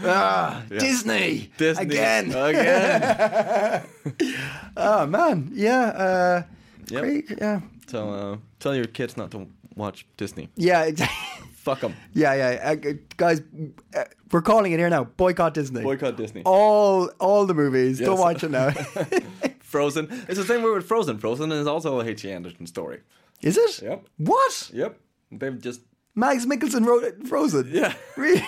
[0.05, 1.51] Ah, Disney.
[1.57, 2.33] Disney Again.
[2.33, 3.83] again.
[4.77, 5.51] Oh, man.
[5.53, 5.83] Yeah.
[5.89, 6.43] Uh,
[6.91, 7.03] Yep.
[7.03, 7.25] great.
[7.39, 7.61] Yeah.
[7.89, 10.49] So uh, tell your kids not to watch Disney.
[10.57, 11.17] Yeah, exactly.
[11.55, 11.95] Fuck them.
[12.15, 12.71] Yeah, yeah.
[12.73, 13.43] Uh, guys,
[13.97, 15.05] uh, we're calling it here now.
[15.05, 15.83] Boycott Disney.
[15.83, 16.43] Boycott Disney.
[16.45, 17.99] All all the movies.
[18.01, 18.07] Yes.
[18.09, 18.71] Don't watch it now.
[19.61, 20.07] Frozen.
[20.29, 21.19] It's the same way with Frozen.
[21.19, 22.31] Frozen is also a H.C.
[22.31, 23.01] Andersen story.
[23.43, 23.83] Is it?
[23.83, 24.07] Yep.
[24.19, 24.71] What?
[24.73, 24.99] Yep.
[25.33, 25.81] They've just
[26.15, 27.69] Max Mikkelsen wrote it Frozen.
[27.73, 27.93] yeah.
[28.17, 28.43] Really?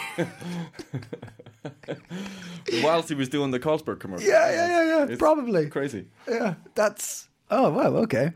[2.83, 4.27] Whilst he was doing the Carlsberg commercial.
[4.29, 5.05] Yeah, yeah, yeah, yeah.
[5.11, 5.68] It's Probably.
[5.68, 6.07] crazy.
[6.29, 6.55] Yeah.
[6.74, 7.28] That's.
[7.51, 7.97] Oh wow.
[8.03, 8.33] Okay.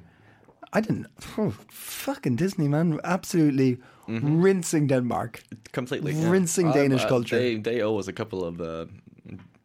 [0.72, 1.06] I didn't.
[1.38, 2.98] Oh, fucking Disney, man.
[3.04, 5.42] Absolutely rinsing Denmark.
[5.72, 6.12] Completely.
[6.12, 6.30] yeah.
[6.30, 7.38] Rinsing Uh, Danish uh, culture.
[7.38, 8.86] They they owe us a couple of uh,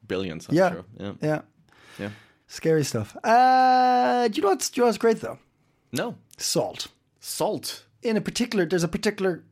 [0.07, 0.47] billions.
[0.49, 0.71] I'm Yeah.
[0.71, 0.83] Sure.
[0.99, 1.13] Yeah.
[1.21, 1.41] Yeah.
[1.99, 2.09] Yeah.
[2.47, 3.15] Scary stuff.
[3.23, 5.37] Uh, do you know what's, do you know what's great though?
[5.91, 6.15] No.
[6.37, 6.87] Salt.
[7.19, 7.85] Salt.
[8.01, 9.43] In a particular, there's a particular,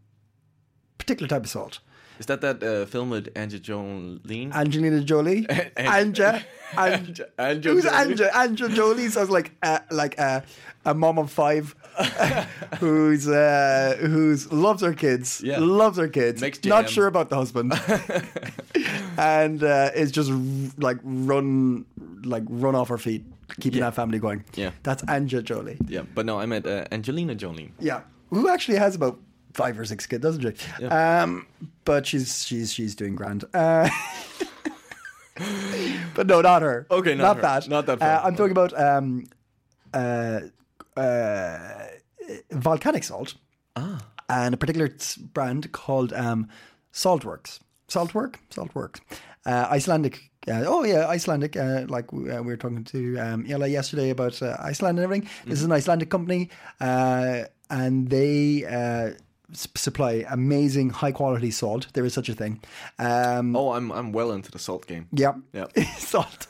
[0.97, 1.79] particular type of salt.
[2.19, 4.49] Is that that uh, film with Angie Jolie?
[4.53, 5.43] Angelina Jolie,
[5.77, 7.95] Anja, Anja, Anja who's Jolie.
[8.15, 8.29] Anja?
[8.31, 10.43] Anja Jolie sounds like uh, like a
[10.85, 11.75] a mom of five,
[12.79, 15.57] who's uh, who's loves her kids, Yeah.
[15.59, 17.73] loves her kids, Makes not sure about the husband,
[19.17, 20.39] and uh, is just r-
[20.77, 21.85] like run
[22.23, 23.23] like run off her feet,
[23.59, 23.85] keeping Yeah.
[23.89, 24.43] that family going.
[24.55, 24.71] Yeah.
[24.83, 25.77] that's Anja Jolie.
[25.87, 27.71] Yeah, but no, I meant uh, Angelina Jolie.
[27.79, 29.19] Yeah, who actually has about
[29.55, 30.85] five or six kids, doesn't she?
[30.85, 31.47] Um,
[31.85, 33.45] but she's she's she's doing grand.
[33.53, 33.89] Uh,
[36.15, 36.85] but no, not her.
[36.89, 37.41] Okay, not not her.
[37.41, 37.69] that.
[37.69, 38.21] Not that Uh.
[38.23, 39.25] I'm talking about um,
[39.93, 40.39] uh,
[40.97, 41.87] uh,
[42.51, 43.35] volcanic salt.
[43.75, 43.99] Ah.
[44.27, 44.89] And a particular
[45.33, 46.47] brand called um,
[46.93, 47.59] Saltworks.
[47.87, 48.99] Saltwork, Saltworks.
[49.45, 50.31] Uh, Icelandic.
[50.47, 51.55] Uh, oh yeah, Icelandic.
[51.55, 55.03] Uh, like we, uh, we were talking to um, Ella yesterday about uh, Iceland and
[55.03, 55.29] everything.
[55.45, 56.49] This is an Icelandic company,
[56.81, 59.11] uh, and they uh,
[59.53, 61.87] supply amazing high quality salt.
[61.93, 62.61] There is such a thing.
[62.99, 65.07] Um, Oh, I'm I'm well into the salt game.
[65.11, 65.67] yeah, Yeah.
[65.97, 66.47] salt.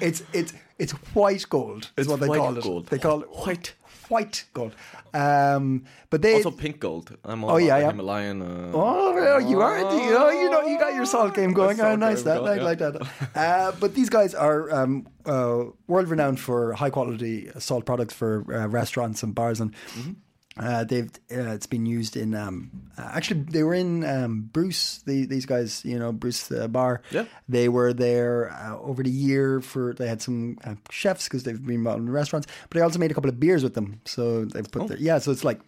[0.00, 1.84] It's it's it's white gold.
[1.96, 2.62] Is It's what they call it.
[2.64, 2.86] gold.
[2.88, 3.74] They call it White.
[4.08, 4.74] white gold.
[5.14, 7.16] Um, but they Also pink gold.
[7.24, 7.86] I'm all Oh, yeah, yeah.
[7.90, 8.42] Himalayan.
[8.42, 9.78] Uh, Oh, you are.
[9.78, 11.76] You know, you know, you got your salt game going.
[11.76, 12.88] Salt Oh, nice that, going, like, yeah.
[12.88, 12.98] like
[13.32, 13.36] that.
[13.36, 18.44] Uh, but these guys are um, uh, world renowned for high quality salt products for
[18.52, 20.12] uh, restaurants and bars, and Mm-hmm.
[20.56, 22.34] Uh, they've uh, it's been used in.
[22.34, 25.02] Um, uh, actually, they were in um, Brus.
[25.04, 27.02] The, these guys, you know, Brus uh, Bar.
[27.10, 27.24] Yeah.
[27.48, 29.94] They were there uh, over the year for.
[29.94, 33.14] They had some uh, chefs because they've been in restaurants, but they also made a
[33.14, 34.00] couple of beers with them.
[34.04, 35.18] So they've put their yeah.
[35.18, 35.60] So it's like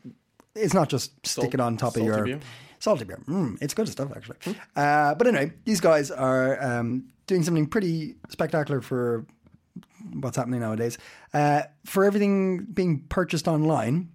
[0.55, 2.40] it's not just sticking on top of your beer?
[2.79, 3.18] salty beer.
[3.27, 4.38] Mm, it's good stuff actually.
[4.77, 9.27] Uh, but anyway, these guys are um, doing something pretty spectacular for
[10.12, 10.99] what's happening nowadays.
[11.35, 14.11] Uh, for everything being purchased online,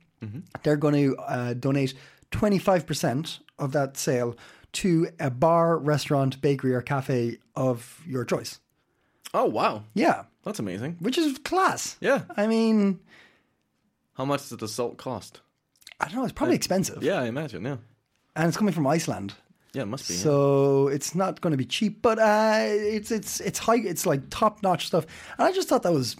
[0.63, 1.93] they're going to uh, donate
[2.31, 4.35] twenty five percent of that sale
[4.73, 8.59] to a bar, restaurant, bakery, or cafe of your choice.
[9.33, 10.97] oh wow, Yeah, that's amazing.
[10.99, 11.97] which is class.
[11.99, 12.21] Yeah.
[12.37, 12.99] I mean,
[14.13, 15.41] How much does the salt cost?
[15.99, 16.23] I don't know.
[16.23, 17.03] It's probably expensive.
[17.03, 17.63] Yeah, I imagine.
[17.63, 17.77] Yeah.
[18.35, 19.33] and it's coming from Iceland.
[19.73, 20.15] Yeah, it must be.
[20.15, 20.19] yeah.
[20.21, 23.77] So it's not going to be cheap, but uh, it's it's it's high.
[23.77, 25.05] It's like top notch stuff.
[25.37, 26.15] And I just thought that was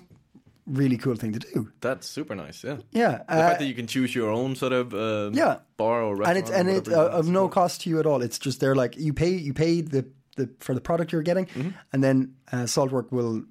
[0.65, 1.71] really cool thing to do.
[1.82, 2.63] That's super nice.
[2.63, 2.78] Yeah.
[2.91, 5.60] Yeah, The uh, fact that you can choose your own sort of uh, Yeah.
[5.78, 8.21] bar or restaurant and it's and it's uh, of no cost to you at all.
[8.21, 10.06] It's just they're like you pay you pay the,
[10.38, 11.69] the for the product you're getting, Mm-hmm.
[11.93, 13.43] and then uh, Saltwork will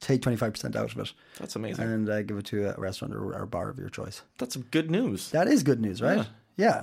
[0.00, 1.84] take twenty five percent out of it That's amazing.
[1.84, 4.22] and uh, give it to a restaurant or, or bar of your choice.
[4.38, 5.30] That's some good news.
[5.30, 6.18] That is good news, right?
[6.18, 6.24] Yeah.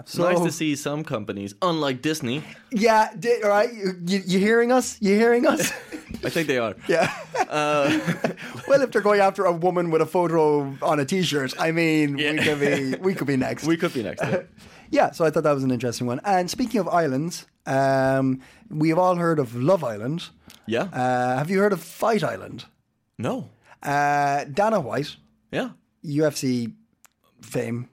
[0.06, 2.44] So nice to see some companies, unlike Disney.
[2.72, 3.10] Yeah.
[3.18, 3.74] Di- all right.
[3.74, 4.98] You, you, you hearing us?
[5.02, 5.72] You hearing us?
[6.26, 6.76] I think they are.
[6.88, 7.10] yeah.
[8.68, 12.16] well, if they're going after a woman with a photo on a T-shirt, I mean,
[12.18, 13.66] we could be we could be next.
[13.66, 14.22] We could be next.
[14.24, 14.42] yeah.
[14.92, 16.20] Yeah, so I thought that was an interesting one.
[16.26, 20.30] And speaking of islands, um, we have all heard of Love Island.
[20.66, 20.84] yeah.
[20.92, 22.66] Uh, have you heard of Fight Island?
[23.18, 23.50] no.
[23.84, 25.16] Uh, Dana White,
[25.52, 25.70] Yeah.
[26.04, 26.74] UFC
[27.42, 27.88] fame,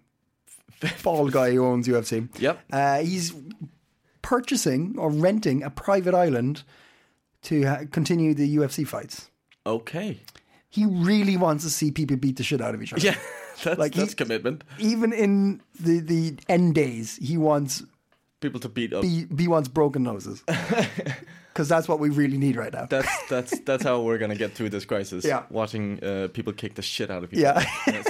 [1.02, 2.28] bald guy who owns UFC.
[2.40, 2.60] Yep.
[2.72, 3.32] Uh, he's
[4.22, 6.62] purchasing or renting a private island
[7.42, 9.30] to ha- continue the UFC fights.
[9.64, 10.20] Okay.
[10.68, 13.02] He really wants to see people beat the shit out of each other.
[13.02, 13.16] Yeah.
[13.64, 14.64] That's, Like, he- that's commitment.
[14.78, 17.82] Even in the, the end days, he wants
[18.40, 19.00] People to beat up.
[19.00, 20.42] B, he wants broken noses.
[21.52, 22.84] Because that's what we really need right now.
[22.84, 25.24] That's that's that's how we're gonna get through this crisis.
[25.24, 25.44] Yeah.
[25.48, 27.52] Watching uh, people kick the shit out of each Yeah.
[27.52, 27.66] other.
[27.86, 28.06] Yes.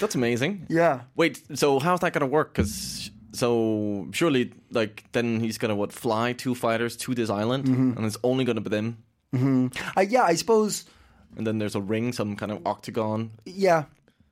[0.00, 0.66] That's amazing.
[0.68, 1.00] Yeah.
[1.16, 2.54] Wait, so how's that gonna work?
[2.54, 7.96] Because so surely, like, then he's gonna what fly two fighters to this island, Mm-hmm.
[7.96, 8.98] and it's only gonna be them.
[9.96, 10.84] Uh, yeah, I suppose.
[11.36, 13.30] And then there's a ring, some kind of octagon.
[13.44, 13.84] Yeah,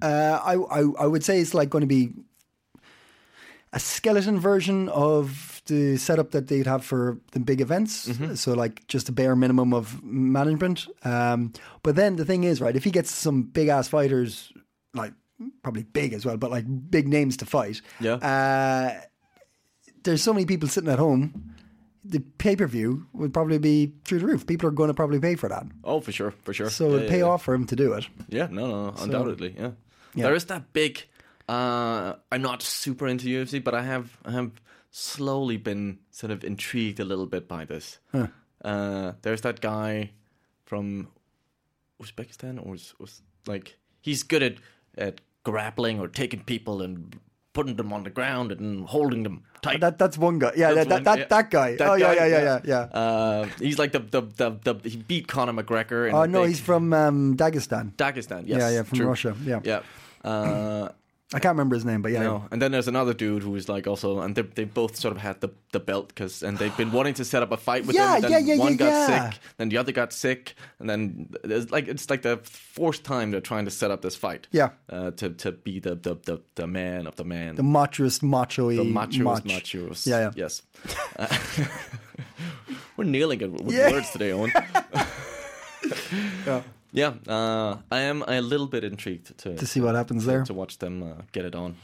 [0.03, 2.15] uh, I, I I would say it's like going to be
[3.73, 8.09] a skeleton version of the setup that they'd have for the big events.
[8.41, 10.87] So like just a bare minimum of management.
[11.05, 12.75] Um, but then the thing is, right?
[12.75, 14.53] If he gets some big ass fighters,
[14.95, 15.13] like
[15.63, 17.81] probably big as well, but like big names to fight.
[18.01, 18.15] Yeah.
[18.15, 19.01] Uh,
[20.03, 21.55] there's so many people sitting at home.
[22.05, 24.47] The pay per view would probably be through the roof.
[24.47, 25.67] People are going to probably pay for that.
[25.83, 26.71] Oh, for sure, for sure.
[26.71, 27.25] So Yeah, it'd yeah, pay yeah.
[27.25, 28.07] off for him to do it.
[28.29, 29.73] Yeah, no, no, no undoubtedly, yeah.
[30.15, 31.03] There is that big.
[31.49, 34.53] Uh, I'm not super into UFC, but I have I have
[34.91, 37.99] slowly been sort of intrigued a little bit by this.
[38.65, 40.13] Uh, there's that guy
[40.65, 41.09] from
[42.01, 44.55] Uzbekistan, or was, was like he's good at
[44.97, 47.21] at grappling or taking people and
[47.53, 49.79] putting them on the ground and holding them tight.
[49.81, 50.53] That that's one guy.
[50.57, 51.77] Yeah, that, that, that guy.
[51.79, 53.01] Oh yeah, yeah, yeah, yeah, yeah.
[53.01, 56.13] Uh, he's like the the, the the he beat Conor McGregor.
[56.13, 57.95] Oh no, he's from um, Dagestan.
[57.95, 58.43] Dagestan.
[58.47, 59.07] Yes, Yeah, yeah, from.
[59.07, 59.61] Russia, yeah.
[59.63, 60.89] yeah.
[61.35, 62.23] I can't remember his name, but yeah.
[62.23, 65.17] No, and then there's another dude who is like also, and they they both sort
[65.17, 67.85] of had the the belt because, and they've been wanting to set up a fight
[67.85, 68.23] with Yeah, him.
[68.23, 69.31] Then yeah, yeah, one yeah, got yeah.
[69.31, 73.33] sick, then the other got sick, and then it's like it's like the fourth time
[73.33, 74.47] they're trying to set up this fight.
[74.53, 74.69] Yeah.
[74.89, 78.77] uh, to to be the the the, the man of the man, The machoest, macho-y
[78.77, 79.43] the machoest mach.
[79.45, 80.07] machos.
[80.07, 80.31] Yeah, yeah.
[80.37, 80.63] Yes.
[81.19, 81.27] Uh,
[82.97, 83.91] we're nailing it with Yeah.
[83.91, 84.53] words today, Owen.
[86.47, 86.63] Yeah.
[86.97, 90.45] Yeah, uh, I am a little bit intrigued to To see what happens there.
[90.45, 91.77] to watch them uh, get it on.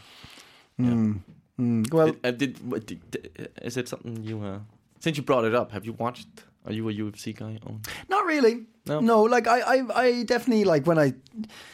[0.79, 4.59] Well, Uh, did, did, did- is it something you uh,
[5.01, 5.71] since you brought it up?
[5.73, 6.29] Have you watched?
[6.67, 7.59] Are you a UFC guy?
[7.67, 8.65] Oh, not really.
[8.87, 9.01] No?
[9.01, 9.23] no.
[9.23, 11.13] like I, I, I definitely like when I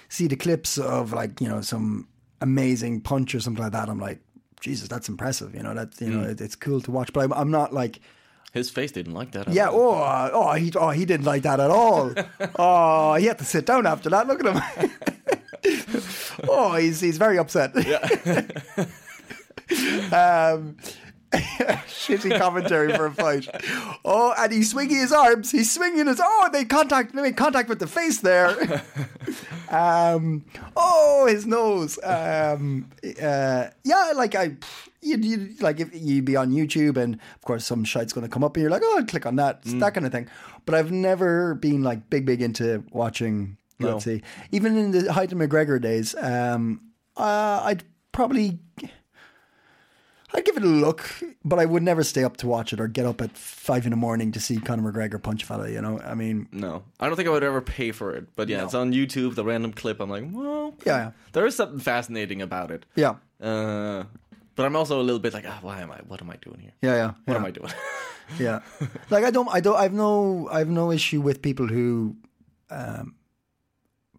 [0.08, 2.06] see the clips of like you know some
[2.40, 3.88] amazing punch or something like that.
[3.88, 4.20] I'm like,
[4.60, 5.54] Jesus, that's impressive.
[5.54, 6.30] You know, that you know Mm.
[6.32, 7.12] it, it's cool to watch.
[7.12, 8.00] But I'm, I'm not like.
[8.52, 9.48] His face didn't like that.
[9.48, 9.68] Yeah.
[9.68, 9.92] all.
[9.92, 12.12] Oh, uh, oh, he, oh, he didn't like that at all.
[12.58, 14.26] oh, he had to sit down after that.
[14.26, 14.90] Look at him.
[16.48, 17.72] oh, he's he's very upset.
[17.74, 18.00] Yeah.
[20.50, 20.76] um,
[21.30, 23.46] shitty commentary for a fight.
[24.04, 25.50] Oh, and he's swinging his arms.
[25.50, 26.20] He's swinging his.
[26.22, 27.14] Oh, they contact.
[27.14, 28.82] They made contact with the face there.
[29.70, 31.98] um, oh, his nose.
[32.02, 32.88] Um,
[33.20, 34.56] uh, yeah, like I.
[35.00, 38.32] You, you like if you'd be on YouTube and of course some shite's going to
[38.32, 40.28] come up and you're like, oh, I'll click on that, It's that kind of thing.
[40.66, 44.00] But I've never been like big, big into watching No.
[44.50, 46.80] Even in the height of McGregor days, um,
[47.16, 48.58] uh, I'd probably
[50.34, 51.08] I'd give it a look,
[51.42, 53.90] but I would never stay up to watch it or get up at five in
[53.90, 55.70] the morning to see Conor McGregor punch a fella.
[55.70, 58.26] You know, I mean, No, I don't think I would ever pay for it.
[58.36, 58.64] But yeah, No.
[58.64, 59.36] it's on YouTube.
[59.36, 60.00] The random clip.
[60.00, 61.10] I'm like, well, Yeah, yeah.
[61.32, 62.84] there is something fascinating about it.
[62.94, 64.04] yeah, Uh,
[64.58, 65.98] but I'm also a little bit like, ah, why am I?
[66.06, 66.72] What am I doing here?
[66.82, 67.06] yeah, yeah.
[67.24, 67.36] What yeah.
[67.36, 67.72] am I doing?
[68.38, 68.60] yeah
[69.10, 72.14] like i don't i don't i've no i've no issue with people who
[72.70, 73.14] um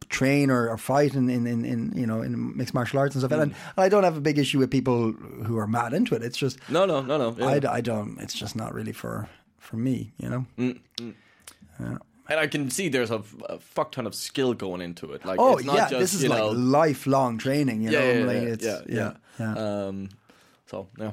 [0.10, 3.22] train or, or fight in, in in in you know in mixed martial arts and
[3.22, 3.56] stuff and, Mm.
[3.78, 6.58] i don't have a big issue with people who are mad into it it's just
[6.70, 7.36] no, no, no, no.
[7.38, 7.70] yeah.
[7.70, 10.46] I, I don't it's just not really for for me you know
[12.32, 15.26] and I can see there's a, a fuck ton of skill going into it.
[15.26, 18.12] Like, oh it's not yeah just, this is like know, lifelong training you yeah, know
[18.12, 19.14] yeah, like yeah, it's yeah, yeah.
[19.40, 19.54] yeah.
[19.88, 20.10] Um,
[20.70, 21.12] so yeah,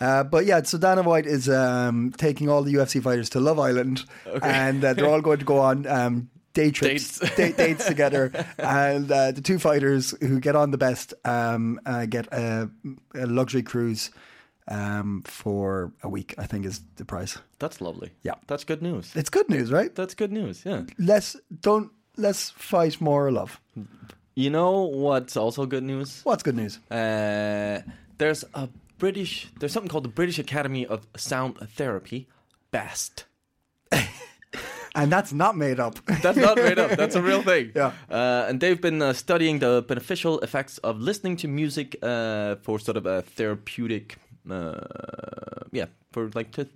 [0.00, 3.58] Uh, but yeah, so Dana White is um, taking all the UFC fighters to Love
[3.58, 4.04] Island,
[4.42, 7.36] and uh, they're all going to go on um, day trips, Dates.
[7.36, 8.32] date, dates together.
[8.58, 12.70] And uh, the two fighters who get on the best um, uh, get a,
[13.14, 14.10] a luxury cruise
[14.68, 16.34] um, for a week.
[16.38, 17.38] I think is the price.
[17.58, 18.10] That's lovely.
[18.22, 18.34] Yeah.
[18.46, 19.12] That's good news.
[19.14, 19.94] It's good news, right?
[19.94, 20.62] That's good news.
[20.64, 20.82] Yeah.
[20.98, 23.60] Less don't less fight, more love.
[24.34, 26.20] You know what's also good news?
[26.24, 26.78] What's good news?
[26.90, 27.80] Uh,
[28.18, 29.48] there's a British.
[29.58, 32.28] There's something called the British Academy of Sound Therapy,
[32.70, 33.24] BAST.
[34.96, 35.98] And that's not made up.
[36.22, 36.92] That's not made up.
[36.92, 37.72] That's a real thing.
[37.76, 37.92] Yeah.
[38.10, 42.78] Uh, and they've been uh, studying the beneficial effects of listening to music uh, for
[42.78, 44.16] sort of a therapeutic,
[44.50, 44.80] uh,
[45.70, 46.66] yeah, for like to,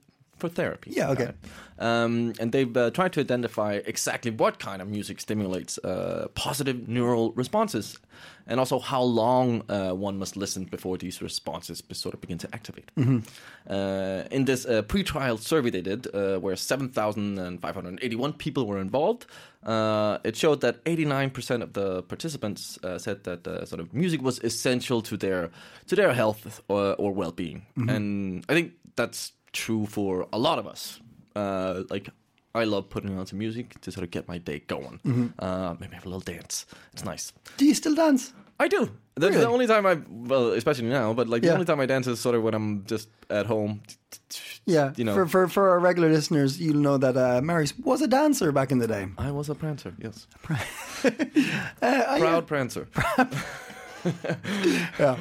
[0.40, 0.90] for therapy.
[0.92, 1.32] Yeah, okay.
[1.80, 6.88] Um, and they've uh, tried to identify exactly what kind of music stimulates uh, positive
[6.88, 7.98] neural responses,
[8.46, 12.36] and also how long uh, one must listen before these responses be- sort of begin
[12.38, 12.90] to activate.
[12.98, 19.24] Uh, in this uh, pre-trial survey they did, uh, where 7,581 people were involved,
[19.64, 24.20] uh, it showed that 89% of the participants uh, said that uh, sort of music
[24.20, 25.50] was essential to their
[25.86, 30.66] to their health or, or well-being, and I think that's true for a lot of
[30.66, 31.00] us.
[31.36, 32.08] Uh, like.
[32.52, 34.98] I love putting on some music to sort of get my day going.
[35.38, 36.66] Uh, maybe have a little dance.
[36.92, 37.32] It's nice.
[37.58, 38.32] Do you still dance?
[38.58, 38.90] I do.
[39.14, 39.44] That's Really?
[39.44, 41.50] the only time I, well, especially now, but like Yeah.
[41.50, 43.82] the only time I dance is sort of when I'm just at home.
[44.66, 44.92] Yeah.
[44.96, 48.08] You know, for, for for our regular listeners, you'll know that uh, Marius was a
[48.08, 49.06] dancer back in the day.
[49.16, 50.26] I was a prancer, yes.
[51.80, 52.88] Uh, Proud prancer.
[54.98, 55.16] Yeah.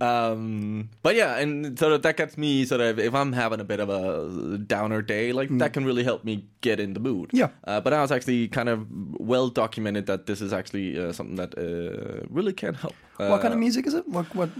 [0.00, 3.64] Um, but yeah, and sort of that gets me sort of if I'm having a
[3.64, 7.30] bit of a downer day, like that can really help me get in the mood.
[7.30, 7.38] Mm.
[7.38, 7.48] Yeah.
[7.64, 8.86] Uh, but now it's actually kind of
[9.18, 12.94] well documented that this is actually uh, something that uh, really can help.
[13.16, 14.06] What kind of Uh, music is it?
[14.08, 14.50] What what?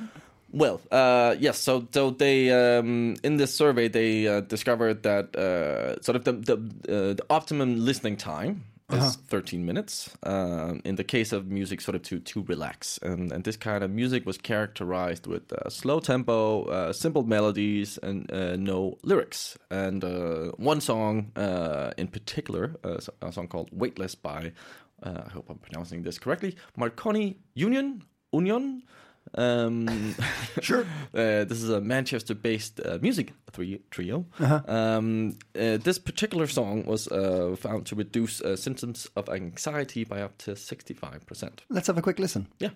[0.51, 1.59] Well, uh, yes.
[1.59, 6.33] So, so they um, in this survey they uh, discovered that uh, sort of the
[6.33, 6.57] the,
[6.89, 10.11] uh, the optimum listening time is 13 minutes.
[10.23, 13.85] Uh, in the case of music, sort of to to relax, and and this kind
[13.85, 19.59] of music was characterized with uh, slow tempo, uh, simple melodies, and uh, no lyrics.
[19.71, 24.53] And uh, one song uh, in particular, uh, a song called "Weightless" by
[25.03, 28.83] I hope I'm pronouncing this correctly, Marconi Union Union.
[29.35, 30.15] Um,
[30.61, 30.87] sure.
[31.15, 34.27] Uh, this is a Manchester-based uh, music three, trio.
[34.67, 40.21] Um, uh, this particular song was uh, found to reduce uh, symptoms of anxiety by
[40.21, 41.63] up to sixty-five percent.
[41.71, 42.47] Let's have a quick listen.
[42.61, 42.71] Yeah.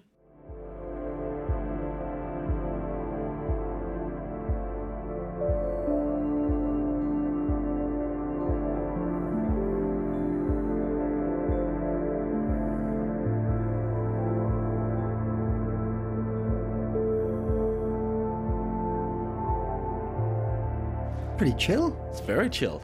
[21.37, 21.97] Pretty chill.
[22.11, 22.83] It's very chill.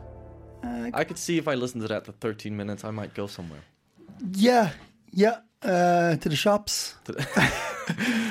[0.94, 3.60] I could see if I listened to that for 13 minutes, I might go somewhere.
[4.32, 4.70] Yeah,
[5.12, 5.38] yeah.
[5.62, 6.94] Uh, to the shops.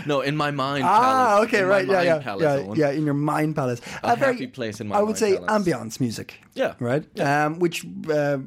[0.06, 0.84] No, in my mind.
[0.86, 1.48] Ah, palace.
[1.48, 2.44] okay, In right, yeah, mind yeah, palace,
[2.78, 2.92] yeah, yeah.
[2.98, 5.52] In your mind palace, A very- happy place in my I would mind say palace.
[5.68, 6.40] ambiance music.
[6.54, 6.76] Yeah.
[6.80, 7.04] right.
[7.20, 8.38] Um, which uh,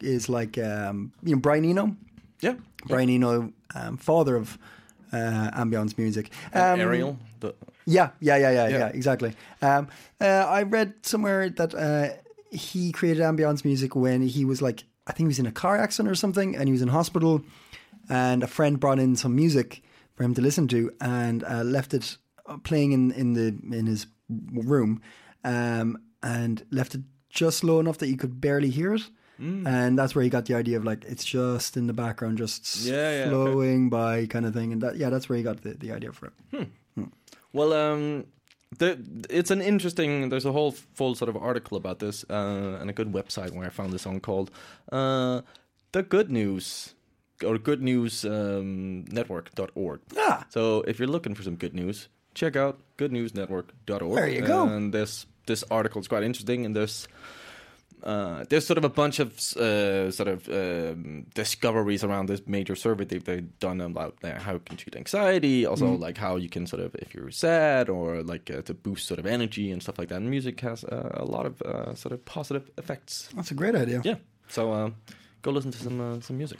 [0.00, 1.96] is like um, you know Brian Eno.
[2.40, 2.54] Yeah.
[2.86, 4.56] Brian Eno, um, father of
[5.12, 6.30] uh, ambience music.
[6.54, 7.18] Um, Ariel.
[7.40, 7.54] The,
[7.86, 8.78] Yeah, yeah, yeah, yeah, Yeah.
[8.78, 9.34] yeah, exactly.
[9.62, 9.88] Um,
[10.20, 12.08] uh, I read somewhere that uh,
[12.50, 15.76] he created ambience music when he was like, I think he was in a car
[15.76, 17.42] accident or something, and he was in hospital,
[18.08, 19.82] and a friend brought in some music
[20.14, 22.16] for him to listen to, and uh, left it
[22.46, 25.00] uh, playing in in the in his room,
[25.44, 29.02] um, and left it just low enough that you could barely hear it.
[29.40, 29.66] Mm.
[29.66, 32.84] And that's where he got the idea of like it's just in the background, just
[32.84, 33.30] Yeah, yeah, okay.
[33.30, 36.12] flowing by kind of thing, and that yeah, that's where he got the, the idea
[36.12, 36.68] for it.
[37.52, 38.26] Well, um,
[38.78, 40.28] the, it's an interesting.
[40.28, 43.66] There's a whole full sort of article about this, uh, and a good website where
[43.66, 44.50] I found this song called
[44.92, 45.42] uh,
[45.92, 46.94] "The Good News"
[47.44, 49.04] or Good News um.
[50.16, 50.46] Ah.
[50.50, 54.14] So if you're looking for some good news, check out goodnewsnetwork.org.
[54.14, 54.68] There you go.
[54.68, 57.08] And this this article is quite interesting, and there's.
[58.02, 62.74] Uh, there's sort of a bunch of uh, sort of um, discoveries around this major
[62.76, 66.02] survey they've, they've done about uh, how you can treat anxiety, also Mm-hmm.
[66.02, 69.18] like how you can sort of if you're sad or like uh, to boost sort
[69.20, 70.16] of energy and stuff like that.
[70.16, 73.28] And music has uh, a lot of uh, sort of positive effects.
[73.34, 74.00] That's a great idea.
[74.04, 74.16] Yeah,
[74.48, 74.94] so um,
[75.42, 76.58] go listen to some uh, some music.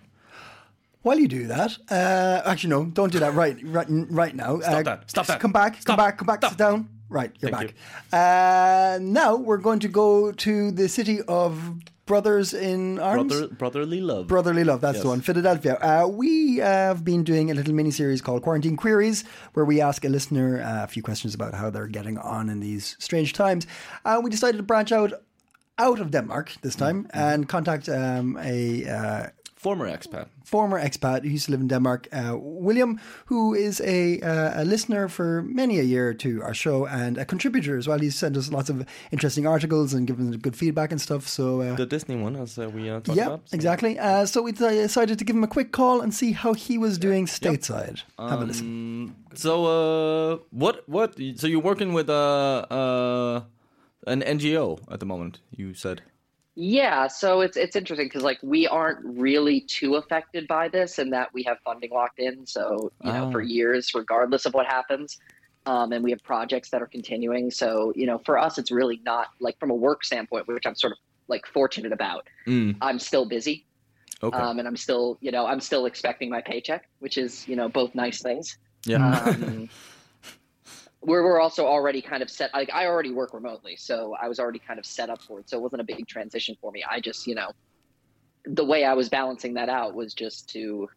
[1.02, 4.60] While you do that, uh, actually no, don't do that right right right now.
[4.60, 5.10] Stop uh, that.
[5.10, 5.40] Stop that.
[5.40, 5.80] Come back.
[5.80, 5.86] Stop.
[5.86, 6.18] Come back.
[6.18, 6.38] Come back.
[6.40, 6.50] Stop.
[6.52, 6.88] Sit down.
[7.10, 7.74] Right, you're Thank
[8.10, 8.96] back.
[8.96, 11.74] Uh, now we're going to go to the city of
[12.06, 13.32] Brothers in Arms.
[13.32, 14.26] Brother, brotherly love.
[14.26, 15.20] Brotherly Love, that's the one.
[15.20, 15.74] Philadelphia.
[15.74, 19.22] Uh, we have been doing a little mini series called Quarantine Queries,
[19.54, 22.60] where we ask a listener uh, a few questions about how they're getting on in
[22.60, 23.66] these strange times.
[24.04, 25.12] Uh, we decided to branch out
[25.78, 29.26] out of Denmark this time and contact um, a uh,
[29.60, 30.26] Former expat.
[30.42, 34.64] former expat who used to live in Denmark, uh, William, who is a, uh, a
[34.64, 37.98] listener for many a year to our show and a contributor as well.
[37.98, 41.28] He's sent us lots of interesting articles and given good feedback and stuff.
[41.28, 41.60] So.
[41.60, 43.50] Uh, The Disney one, as uh, we uh, talked yeah, about.
[43.50, 43.98] So- exactly.
[43.98, 46.96] Uh, so we decided to give him a quick call and see how he was
[46.98, 48.02] doing stateside.
[48.18, 48.66] Have a listen.
[48.66, 51.16] Um, so, uh, what, what?
[51.36, 53.42] So you're working with uh, uh,
[54.06, 55.40] an NGO at the moment.
[55.54, 56.00] You said.
[56.62, 61.10] Yeah, so it's it's interesting because like we aren't really too affected by this, and
[61.14, 62.46] that we have funding locked in.
[62.46, 63.44] So you know, for Ah.
[63.44, 65.16] years, regardless of what happens,
[65.64, 67.50] um, and we have projects that are continuing.
[67.50, 70.74] So you know, for us, it's really not like from a work standpoint, which I'm
[70.74, 70.98] sort of
[71.28, 72.28] like fortunate about.
[72.46, 73.64] Mm, I'm still busy,
[74.22, 74.36] okay.
[74.36, 77.70] um, and I'm still you know I'm still expecting my paycheck, which is you know
[77.70, 78.58] both nice things.
[78.84, 78.98] yeah.
[79.18, 79.70] Um,
[81.02, 84.38] we're, we're also already kind of set like i already work remotely so i was
[84.38, 86.84] already kind of set up for it so it wasn't a big transition for me.
[86.88, 87.50] I just you know
[88.44, 90.88] the way i was balancing that out was just to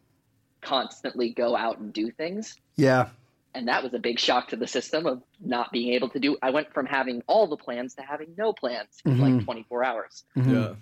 [0.60, 2.56] constantly go out and do things.
[2.76, 3.08] Yeah.
[3.54, 6.36] and that was a big shock to the system of not being able to do
[6.42, 9.44] i went from having all the plans to having no plans in like mm-hmm.
[9.44, 10.24] 24 hours.
[10.36, 10.54] Mm-hmm.
[10.54, 10.74] Yeah.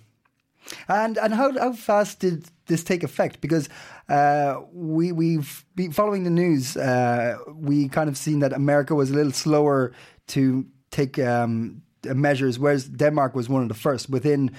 [0.89, 3.41] And and how how fast did this take effect?
[3.41, 3.69] Because
[4.09, 6.77] uh, we we've been following the news.
[6.77, 9.93] Uh, we kind of seen that America was a little slower
[10.29, 14.11] to take um, measures, whereas Denmark was one of the first.
[14.11, 14.51] Within,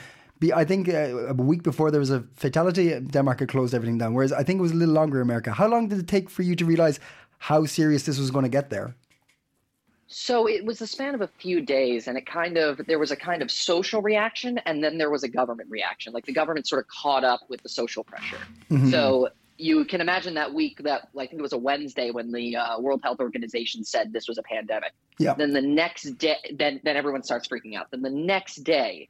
[0.54, 4.14] I think uh, a week before there was a fatality, Denmark had closed everything down.
[4.14, 5.20] Whereas I think it was a little longer.
[5.20, 5.52] in America.
[5.52, 7.00] How long did it take for you to realize
[7.38, 8.96] how serious this was going to get there?
[10.14, 13.12] So it was the span of a few days, and it kind of there was
[13.12, 16.14] a kind of social reaction, and then there was a government reaction.
[16.14, 18.38] Like the government sort of caught up with the social pressure.
[18.92, 22.56] So you can imagine that week that I think it was a Wednesday when the
[22.56, 24.94] uh, World Health Organization said this was a pandemic.
[25.20, 25.34] Yeah.
[25.34, 27.90] Then the next day, then then everyone starts freaking out.
[27.92, 29.10] Then the next day,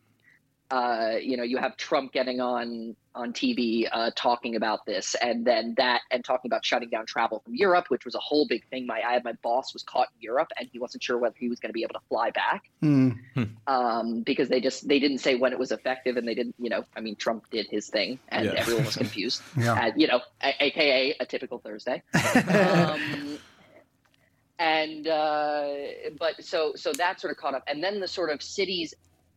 [0.73, 5.45] uh, you know, you have Trump getting on on TV uh, talking about this, and
[5.45, 8.67] then that, and talking about shutting down travel from Europe, which was a whole big
[8.71, 8.87] thing.
[8.87, 11.47] My I had my boss was caught in Europe, and he wasn't sure whether he
[11.47, 13.19] was going to be able to fly back Mm.
[13.67, 16.71] um, because they just they didn't say when it was effective, and they didn't, you
[16.71, 18.53] know, I mean, Trump did his thing, and Yeah.
[18.53, 19.73] everyone was confused, Yeah.
[19.73, 22.01] Uh, you know, a- aka a typical Thursday.
[22.49, 23.37] um,
[24.57, 25.67] and uh,
[26.17, 28.95] but so so that sort of caught up, and then the sort of cities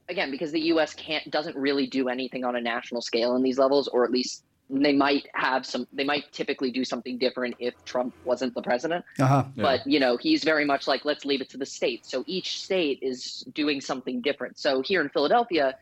[0.09, 0.95] again because the U.S.
[0.95, 4.45] can't doesn't really do anything on a national scale in these levels, or at least
[4.69, 5.87] they might have some.
[5.93, 9.05] They might typically do something different if Trump wasn't the president.
[9.19, 9.45] Uh-huh.
[9.57, 12.11] But you know, he's very much like let's leave it to the states.
[12.11, 14.59] So each state is doing something different.
[14.59, 15.77] So here in Philadelphia,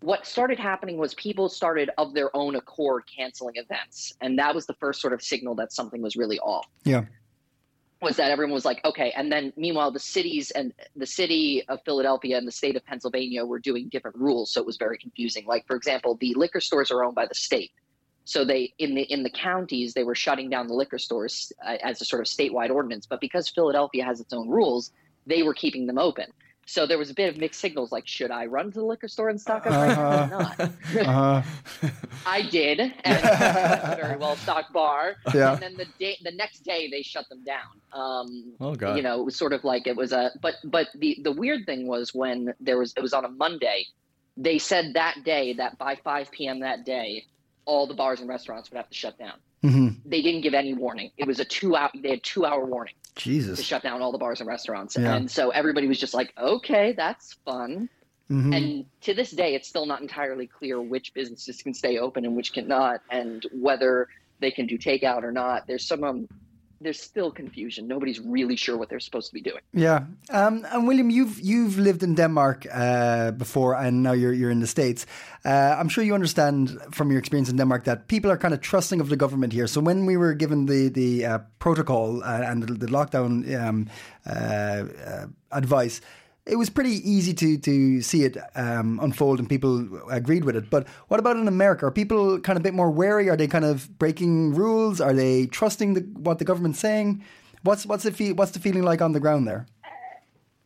[0.00, 4.66] what started happening was people started of their own accord canceling events, and that was
[4.66, 7.04] the first sort of signal that something was really off Yeah.
[8.00, 9.12] Was that everyone was like, okay.
[9.16, 13.44] And then meanwhile, the cities and the city of Philadelphia and the state of Pennsylvania
[13.44, 14.52] were doing different rules.
[14.52, 15.46] So it was very confusing.
[15.46, 17.72] Like, for example, the liquor stores are owned by the state.
[18.24, 21.78] So they in the in the counties they were shutting down the liquor stores uh,
[21.82, 24.92] as a sort of statewide ordinance, but because Philadelphia has its own rules,
[25.26, 26.26] they were keeping them open.
[26.68, 27.90] So there was a bit of mixed signals.
[27.92, 29.72] Like, should I run to the liquor store and stock up?
[29.72, 30.60] Or not?
[30.60, 31.42] Uh-huh.
[32.26, 35.16] I did, and it's a very well stocked bar.
[35.34, 35.52] Yeah.
[35.54, 37.80] And then the day, the next day, they shut them down.
[37.92, 38.96] Um, Oh, God.
[38.98, 40.30] You know, it was sort of like it was a.
[40.42, 43.86] But but the the weird thing was when there was it was on a Monday.
[44.36, 46.60] They said that day that by 5 p.m.
[46.60, 47.24] that day,
[47.64, 49.34] all the bars and restaurants would have to shut down.
[49.62, 51.10] hmm They didn't give any warning.
[51.16, 51.90] It was a two hour.
[51.94, 55.14] They had two hour warning to shut down all the bars and restaurants, Yeah.
[55.14, 57.88] and so everybody was just like, "Okay, that's fun."
[58.30, 58.54] Mhm.
[58.56, 62.36] And to this day, it's still not entirely clear which businesses can stay open and
[62.36, 64.08] which cannot, and whether
[64.40, 65.66] they can do takeout or not.
[65.66, 66.28] There's some, um,
[66.80, 67.88] there's still confusion.
[67.88, 69.60] Nobody's really sure what they're supposed to be doing.
[69.72, 74.50] Yeah, um, and William, you've you've lived in Denmark uh, before, and now you're you're
[74.50, 75.06] in the states.
[75.44, 78.60] Uh, I'm sure you understand from your experience in Denmark that people are kind of
[78.60, 79.66] trusting of the government here.
[79.66, 83.88] So when we were given the the uh, protocol uh, and the, the lockdown um,
[84.26, 86.00] uh, uh, advice.
[86.48, 90.70] It was pretty easy to to see it um, unfold, and people agreed with it.
[90.70, 91.86] But what about in America?
[91.86, 93.28] Are people kind of a bit more wary?
[93.28, 95.00] Are they kind of breaking rules?
[95.00, 97.22] Are they trusting the, what the government's saying?
[97.62, 99.66] What's what's the what's the feeling like on the ground there?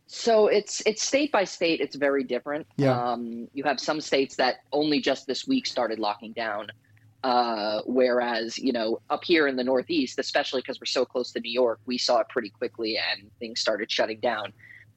[0.07, 1.81] So it's it's state by state.
[1.81, 2.67] It's very different.
[2.77, 2.91] Yeah.
[2.91, 6.67] Um, you have some states that only just this week started locking down,
[7.23, 11.39] uh, whereas you know up here in the Northeast, especially because we're so close to
[11.39, 14.53] New York, we saw it pretty quickly and things started shutting down.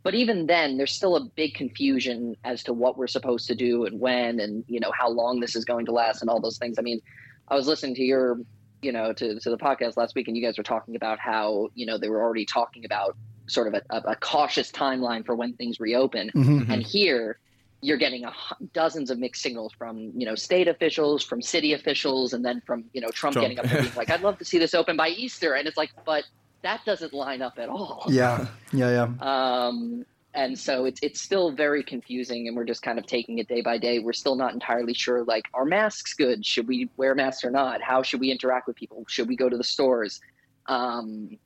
[0.07, 3.87] But even then, there's still a big confusion as to what we're supposed to do
[3.87, 6.59] and when, and you know how long this is going to last, and all those
[6.59, 6.79] things.
[6.79, 7.01] I mean,
[7.49, 8.39] I was listening to your,
[8.83, 11.71] you know, to to the podcast last week, and you guys were talking about how
[11.75, 13.17] you know they were already talking about
[13.49, 16.59] sort of a, a, cautious timeline for when things reopen, mm-hmm.
[16.61, 16.71] Mm-hmm.
[16.71, 17.41] and here
[17.81, 18.33] you're getting a,
[18.73, 22.85] dozens of mixed signals from you know state officials, from city officials, and then from
[22.93, 23.43] you know Trump, Trump.
[23.43, 25.77] getting up and being like, "I'd love to see this open by Easter," and it's
[25.77, 26.23] like, but
[26.63, 28.05] that doesn't line up at all.
[28.09, 28.91] Yeah, yeah,
[29.21, 29.67] yeah.
[29.67, 30.05] Um,
[30.35, 33.61] and so it's it's still very confusing, and we're just kind of taking it day
[33.63, 33.99] by day.
[34.01, 35.25] We're still not entirely sure.
[35.25, 36.45] Like, are masks good?
[36.45, 37.81] Should we wear masks or not?
[37.83, 39.05] How should we interact with people?
[39.09, 40.21] Should we go to the stores?
[40.67, 41.39] Um,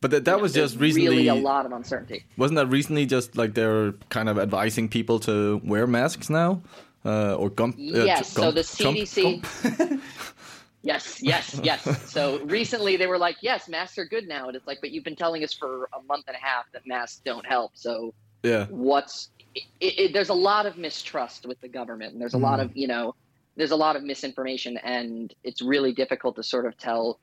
[0.00, 1.08] But that, that you was know, just recently.
[1.08, 2.24] really a lot of uncertainty.
[2.36, 6.62] Wasn't that recently just like they're kind of advising people to wear masks now?
[7.04, 7.76] Uh, or gump?
[7.76, 8.32] uh, Yes.
[8.34, 9.42] tr- so the Trump- CDC.
[9.78, 10.02] Trump?
[10.82, 11.82] Yes, yes, yes.
[12.10, 14.48] So recently they were like, yes, masks are good now.
[14.48, 16.86] And it's like, but you've been telling us for a month and a half that
[16.86, 17.72] masks don't help.
[17.74, 18.12] So
[18.42, 18.66] Yeah.
[18.66, 22.58] what's it, it, there's a lot of mistrust with the government and there's a lot
[22.58, 22.70] mm-hmm.
[22.70, 23.14] of you know
[23.56, 27.20] there's a lot of misinformation and it's really difficult to sort of tell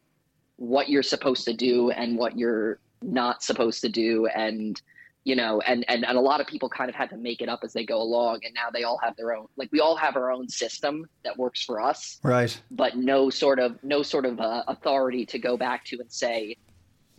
[0.58, 4.82] what you're supposed to do and what you're not supposed to do and
[5.30, 7.50] you know and, and and a lot of people kind of had to make it
[7.54, 9.96] up as they go along and now they all have their own like we all
[10.06, 10.94] have our own system
[11.26, 12.54] that works for us Right.
[12.72, 16.56] but no sort of no sort of uh, authority to go back to and say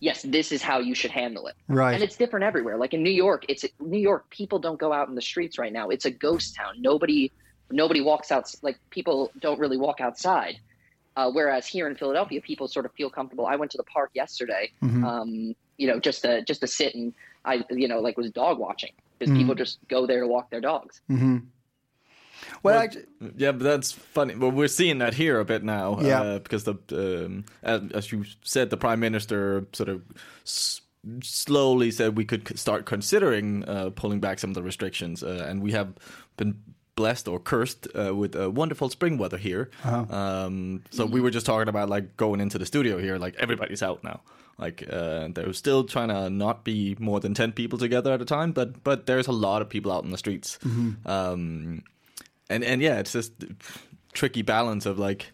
[0.01, 1.95] yes this is how you should handle it Right.
[1.95, 2.77] and it's different everywhere.
[2.85, 4.23] Like in New York, it's New York.
[4.41, 5.89] People don't go out in the streets right now.
[5.95, 6.73] It's a ghost town.
[6.91, 7.31] Nobody,
[7.83, 8.45] nobody walks out.
[8.63, 10.57] Like people don't really walk outside.
[11.19, 13.47] Uh, whereas here in Philadelphia, people sort of feel comfortable.
[13.47, 15.05] I went to the park yesterday, Mhm.
[15.13, 15.31] um,
[15.81, 17.13] you know, just to just to sit and
[17.45, 19.39] I, you know, like was dog watching because Mhm.
[19.39, 21.01] people just go there to walk their dogs.
[21.09, 21.39] hmm
[22.63, 22.89] Well, Well,
[23.21, 24.35] I, Yeah, but that's funny.
[24.35, 25.99] Well, we're seeing that here a bit now.
[26.01, 26.21] Yeah.
[26.23, 30.03] Uh, because the um, as, as you said, the prime minister sort of
[30.45, 30.81] s-
[31.23, 35.47] slowly said we could c- start considering uh, pulling back some of the restrictions, uh,
[35.49, 35.89] and we have
[36.37, 36.55] been
[36.97, 39.71] blessed or cursed uh, with uh, wonderful spring weather here.
[39.85, 43.83] Um, so we were just talking about like going into the studio here, like everybody's
[43.83, 44.21] out now.
[44.61, 48.27] Like uh, they're still trying to not be more than ten people together at a
[48.27, 50.59] time, but but there's a lot of people out in the streets.
[51.07, 51.83] Um,
[52.51, 53.33] and and yeah, it's just
[54.13, 55.33] tricky balance of like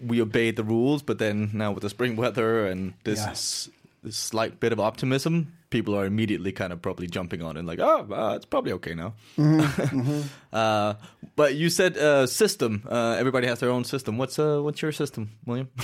[0.00, 3.30] we obeyed the rules, but then now with the spring weather and this, Yeah.
[3.30, 3.68] s-
[4.02, 7.78] this slight bit of optimism, people are immediately kind of probably jumping on and like,
[7.80, 9.12] oh, uh, it's probably okay now.
[10.52, 10.94] uh,
[11.36, 12.82] but you said uh, system.
[12.88, 14.18] Uh, everybody has their own system.
[14.18, 15.68] What's uh, what's your system, William?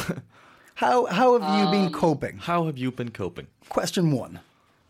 [0.78, 2.38] how how have you Um, been coping?
[2.38, 3.48] How have you been coping?
[3.68, 4.40] Question one.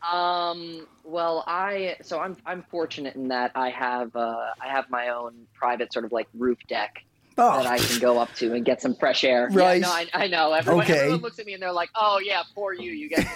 [0.08, 5.08] Um, well, I so I'm I'm fortunate in that I have uh, I have my
[5.08, 6.92] own private sort of like roof deck
[7.40, 9.48] Oh, that I can go up to and get some fresh air.
[9.52, 9.80] Right.
[9.80, 10.52] Yeah, no, I, I know.
[10.52, 10.98] Everyone, Okay.
[10.98, 12.90] everyone looks at me and they're like, "Oh yeah, poor you.
[12.92, 13.26] You get."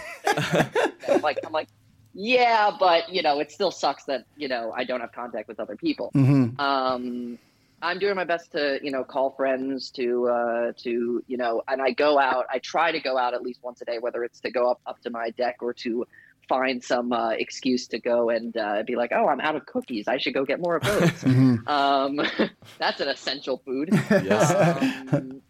[1.09, 1.68] I'm like, I'm like,
[2.14, 5.59] yeah, but you know, it still sucks that you know I don't have contact with
[5.59, 6.11] other people.
[6.14, 7.38] hmm Um,
[7.83, 11.83] I'm doing my best to you know call friends to uh, to you know, and
[11.83, 12.47] I go out.
[12.51, 14.80] I try to go out at least once a day, whether it's to go up
[14.87, 16.07] up to my deck or to
[16.49, 20.09] find some uh, excuse to go and uh, be like, oh, I'm out of cookies.
[20.09, 21.24] I should go get more of those.
[21.66, 22.20] um,
[22.78, 23.91] that's an essential food.
[24.30, 25.41] Um,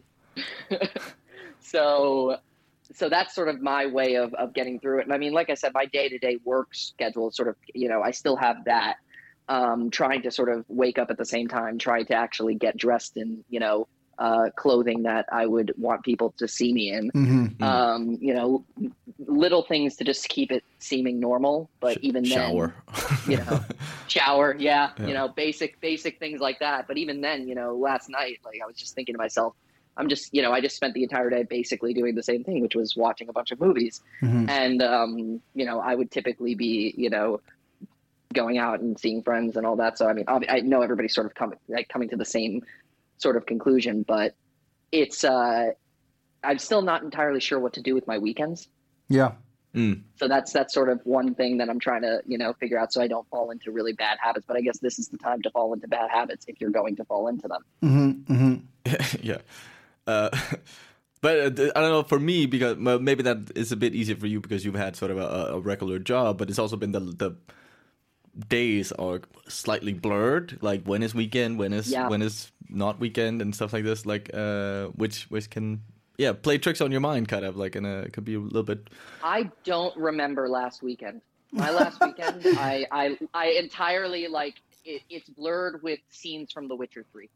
[1.61, 2.39] so
[2.95, 5.05] so that's sort of my way of, of getting through it.
[5.05, 7.57] And I mean, like I said, my day to day work schedule is sort of,
[7.75, 8.97] you know, I still have that.
[9.49, 12.77] Um, trying to sort of wake up at the same time, trying to actually get
[12.77, 13.89] dressed in, you know,
[14.19, 17.11] uh, clothing that I would want people to see me in.
[17.11, 18.65] hmm Um, you know,
[19.19, 21.71] little things to just keep it seeming normal.
[21.81, 22.75] But even Shower.
[22.87, 23.61] then, you know,
[24.09, 25.07] shower, yeah, Yeah.
[25.09, 26.87] you know, basic basic things like that.
[26.87, 29.55] But even then, you know, last night, like I was just thinking to myself,
[29.97, 32.63] I'm just, you know, I just spent the entire day basically doing the same thing,
[32.63, 34.01] which was watching a bunch of movies.
[34.23, 34.49] Mhm.
[34.49, 37.41] And um, you know, I would typically be, you know,
[38.33, 39.99] going out and seeing friends and all that.
[39.99, 42.65] So I mean, I know everybody's sort of coming like coming to the same
[43.19, 44.35] sort of conclusion, but
[44.91, 45.71] it's uh
[46.45, 48.69] I'm still not entirely sure what to do with my weekends.
[49.09, 49.33] Yeah.
[49.75, 50.03] Mm.
[50.17, 52.93] So that's that's sort of one thing that I'm trying to you know figure out
[52.93, 54.45] so I don't fall into really bad habits.
[54.47, 56.97] But I guess this is the time to fall into bad habits if you're going
[56.97, 57.65] to fall into them.
[57.81, 58.55] hmm hmm
[59.23, 59.39] yeah.
[60.07, 60.29] Uh,
[61.23, 64.27] but uh, I don't know for me because maybe that is a bit easier for
[64.27, 67.01] you because you've had sort of a, a regular job, but it's also been the
[67.01, 67.37] the
[68.49, 70.59] days are slightly blurred.
[70.63, 72.09] Like when is weekend, when is Yeah.
[72.09, 74.07] when is not weekend, and stuff like this.
[74.07, 75.83] Like uh, which which can
[76.19, 78.39] yeah play tricks on your mind, kind of like, and uh, it could be a
[78.41, 78.89] little bit.
[79.23, 81.23] I don't remember last weekend.
[81.53, 84.55] My last weekend, I, I I entirely like
[84.85, 87.29] it, it's blurred with scenes from The Witcher Three.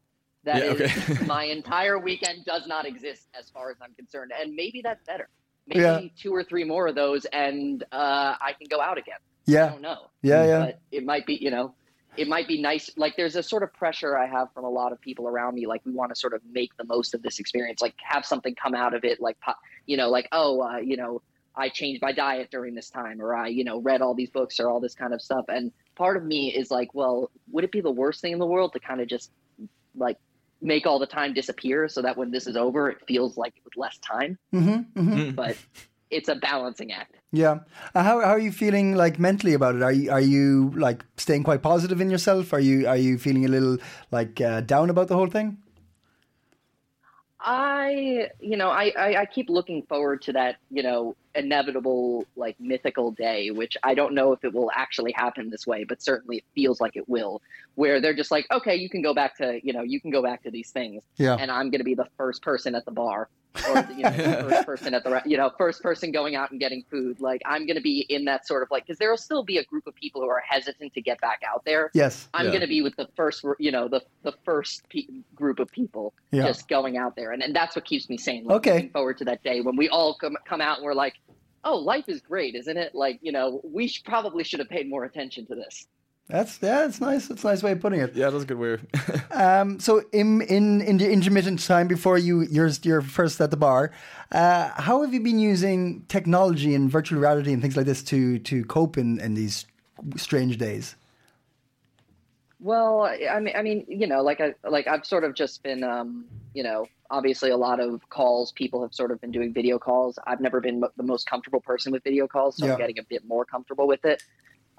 [0.43, 1.25] That Yeah, is okay.
[1.25, 5.29] my entire weekend does not exist as far as I'm concerned, and maybe that's better.
[5.67, 6.01] Maybe Yeah.
[6.17, 9.17] two or three more of those, and uh, I can go out again.
[9.45, 10.07] Yeah, I don't know.
[10.21, 10.59] yeah, yeah.
[10.65, 11.73] But it might be, you know,
[12.17, 12.89] it might be nice.
[12.97, 15.67] Like there's a sort of pressure I have from a lot of people around me.
[15.67, 18.55] Like we want to sort of make the most of this experience, like have something
[18.55, 19.21] come out of it.
[19.21, 19.37] Like,
[19.85, 21.21] you know, like, oh, uh, you know,
[21.55, 24.59] I changed my diet during this time, or I, you know, read all these books
[24.59, 25.45] or all this kind of stuff.
[25.47, 28.45] And part of me is like, well, would it be the worst thing in the
[28.45, 29.31] world to kind of just
[29.95, 30.17] like
[30.61, 33.63] make all the time disappear so that when this is over, it feels like it
[33.63, 34.37] was less time?
[34.53, 35.31] Mm-hmm, mm-hmm.
[35.31, 35.57] But
[36.09, 37.15] it's a balancing act.
[37.31, 37.59] Yeah.
[37.93, 39.83] Uh, how how are you feeling like mentally about it?
[39.83, 42.53] Are you are you like staying quite positive in yourself?
[42.53, 43.77] Are you are you feeling a little
[44.11, 45.57] like uh, down about the whole thing?
[47.39, 52.59] I, you know, I, I, I keep looking forward to that, you know, inevitable, like
[52.59, 56.37] mythical day, which I don't know if it will actually happen this way, but certainly
[56.37, 57.41] it feels like it will,
[57.75, 60.21] where they're just like, okay, you can go back to, you know, you can go
[60.21, 61.03] back to these things.
[61.17, 61.35] Yeah.
[61.39, 63.29] And I'm going to be the first person at the bar
[63.69, 66.51] or, you know, the first person at the, re- you know, first person going out
[66.51, 67.19] and getting food.
[67.19, 69.57] Like I'm going to be in that sort of like, cause there will still be
[69.57, 71.89] a group of people who are hesitant to get back out there.
[71.93, 72.29] Yes.
[72.33, 72.51] I'm Yeah.
[72.51, 76.13] going to be with the first, you know, the the first pe- group of people
[76.31, 76.45] Yeah.
[76.47, 78.43] just going out there, and, and that's what keeps me sane.
[78.45, 78.73] Like, Okay.
[78.73, 81.13] Looking forward to that day when we all come come out and we're like,
[81.67, 82.95] oh, life is great, isn't it?
[82.95, 85.87] Like, you know, we sh- probably should have paid more attention to this.
[86.29, 87.29] That's yeah, it's nice.
[87.29, 88.13] It's a nice way of putting it.
[88.13, 88.77] Yeah, that's a good way.
[89.31, 93.57] Um, so in in in the intermittent time before you you're you're first at the
[93.57, 93.91] bar,
[94.31, 98.39] uh, how have you been using technology and virtual reality and things like this to
[98.39, 99.67] to cope in in these
[100.15, 100.95] strange days?
[102.59, 105.83] Well, I mean, I mean, you know, like I like I've sort of just been,
[105.83, 108.51] um, you know, obviously a lot of calls.
[108.51, 110.17] People have sort of been doing video calls.
[110.25, 112.73] I've never been mo- the most comfortable person with video calls, so Yeah.
[112.73, 114.23] I'm getting a bit more comfortable with it.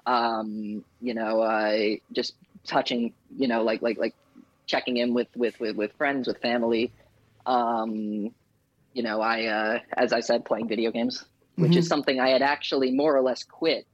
[0.05, 4.15] Um, you know, I just touching, you know, like like like
[4.65, 6.91] checking in with with with, with friends, with family.
[7.45, 8.33] Um,
[8.93, 11.23] you know, I uh, as I said, playing video games,
[11.55, 13.87] which is something I had actually more or less quit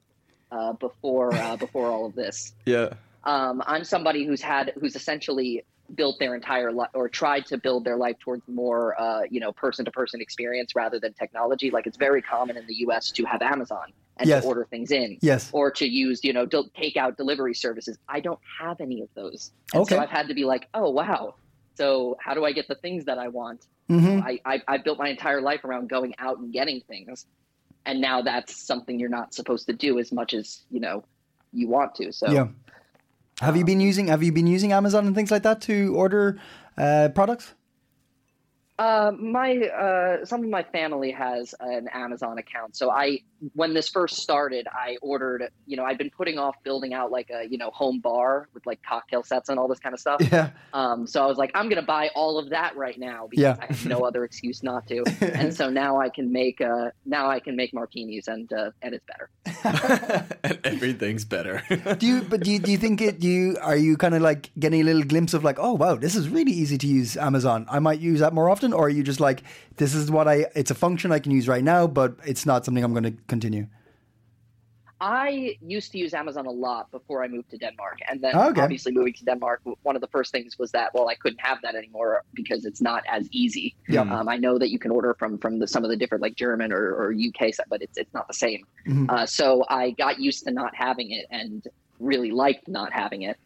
[0.51, 2.93] uh, before uh, before all of this yeah.
[3.26, 7.86] Um, I'm somebody who's had who's essentially built their entire life or tried to build
[7.86, 11.71] their life towards more uh, you know person to person experience rather than technology.
[11.71, 13.11] Like it's very common in the U.S.
[13.11, 13.86] to have Amazon
[14.17, 14.43] and Yes.
[14.43, 15.17] to order things in.
[15.21, 15.49] Yes.
[15.51, 17.97] Or to use, you know, del- takeout delivery services.
[18.07, 19.51] I don't have any of those.
[19.73, 19.95] And Okay.
[19.95, 21.36] So I've had to be like, oh wow.
[21.78, 23.65] So how do I get the things that I want?
[23.89, 27.26] hmm I, I I built my entire life around going out and getting things,
[27.86, 31.03] and now that's something you're not supposed to do as much as you know
[31.51, 32.11] you want to.
[32.11, 32.47] So Yeah.
[33.41, 36.39] Have you been using Have you been using Amazon and things like that to order
[36.77, 37.53] uh, products?
[38.77, 42.75] Uh, my uh, some of my family has an Amazon account.
[42.75, 43.19] So I,
[43.53, 45.49] when this first started, I ordered.
[45.65, 48.65] You know, I've been putting off building out like a you know home bar with
[48.65, 50.21] like cocktail sets and all this kind of stuff.
[50.21, 50.49] Yeah.
[50.73, 53.57] Um, so I was like, I'm gonna buy all of that right now because Yeah.
[53.61, 55.03] I have no other excuse not to.
[55.21, 58.93] and so now I can make uh, now I can make martinis and uh, and
[58.95, 59.29] it's better.
[60.43, 61.63] and everything's better.
[61.99, 62.21] Do you?
[62.21, 63.19] But do you, do you think it?
[63.19, 63.57] Do you?
[63.61, 66.29] Are you kind of like getting a little glimpse of like, oh wow, this is
[66.29, 67.65] really easy to use Amazon.
[67.69, 69.43] I might use that more often, or are you just like,
[69.77, 70.47] this is what I?
[70.55, 73.11] It's a function I can use right now, but it's not something I'm going to
[73.36, 73.67] continue.
[75.01, 78.61] I used to use Amazon a lot before I moved to Denmark, and then Okay.
[78.61, 81.59] obviously moving to Denmark, one of the first things was that well, I couldn't have
[81.63, 83.75] that anymore because it's not as easy.
[83.89, 84.01] Yeah.
[84.03, 86.36] Um, I know that you can order from from the, some of the different like
[86.36, 88.61] German or, or UK stuff, but it's it's not the same.
[88.88, 89.09] Mhm.
[89.09, 91.61] Uh, so I got used to not having it and
[91.99, 93.38] really liked not having it.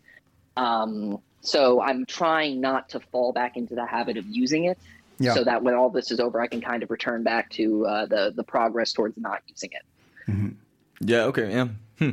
[0.56, 4.78] Um, so I'm trying not to fall back into the habit of using it,
[5.20, 5.34] Yeah.
[5.34, 8.06] so that when all this is over, I can kind of return back to uh,
[8.06, 10.54] the the progress towards not using it.
[11.02, 11.24] Yeah.
[11.24, 11.52] Okay.
[11.52, 11.68] Yeah.
[11.98, 12.12] Hmm.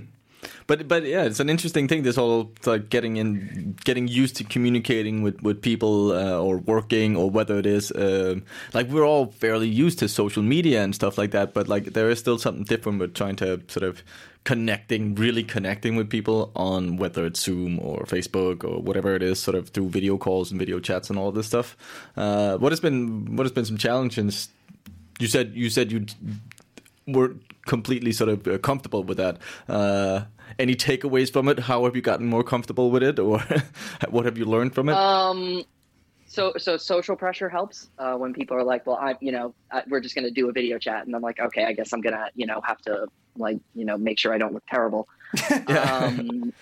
[0.67, 2.03] But but yeah, it's an interesting thing.
[2.03, 7.17] This whole like getting in, getting used to communicating with with people uh, or working
[7.17, 8.45] or whether it is um,
[8.75, 11.55] like we're all fairly used to social media and stuff like that.
[11.55, 14.03] But like there is still something different with trying to sort of
[14.47, 19.41] connecting, really connecting with people on whether it's Zoom or Facebook or whatever it is,
[19.41, 21.77] sort of through video calls and video chats and all this stuff.
[22.17, 24.49] Uh, what has been what has been some challenges?
[25.19, 26.07] You said you said you
[27.09, 27.35] were
[27.67, 29.39] completely sort of uh, comfortable with that.
[29.69, 30.27] Uh,
[30.61, 31.59] any takeaways from it?
[31.59, 33.41] How have you gotten more comfortable with it, or
[34.11, 34.95] what have you learned from it?
[34.95, 35.65] Um,
[36.29, 39.83] so so social pressure helps uh, when people are like, well, I'm you know I,
[39.89, 42.31] we're just gonna do a video chat, and I'm like, okay, I guess I'm gonna
[42.37, 43.09] you know have to
[43.39, 45.09] like you know make sure I don't look terrible.
[45.69, 46.53] um,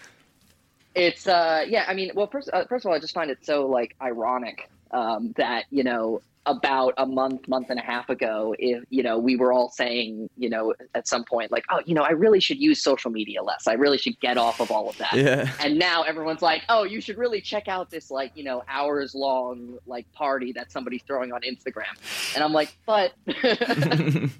[0.95, 3.45] it's uh yeah, I mean, well, first uh, first of all, I just find it
[3.45, 8.55] so like ironic um, that you know about a month month and a half ago
[8.59, 11.95] if you know we were all saying you know at some point like oh you
[11.95, 14.87] know i really should use social media less i really should get off of all
[14.91, 18.33] of that yeah, and now everyone's like, "Oh, you should really check out this like
[18.35, 21.95] you know hours long like party that somebody's throwing on Instagram."
[22.35, 23.13] And I'm like, "But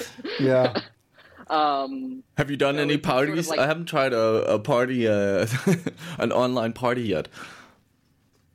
[0.40, 0.80] Yeah.
[1.50, 3.48] Um, Have you done So any it's sort of parties?
[3.48, 5.46] like- I haven't tried a, a party, uh,
[6.18, 7.28] an online party yet.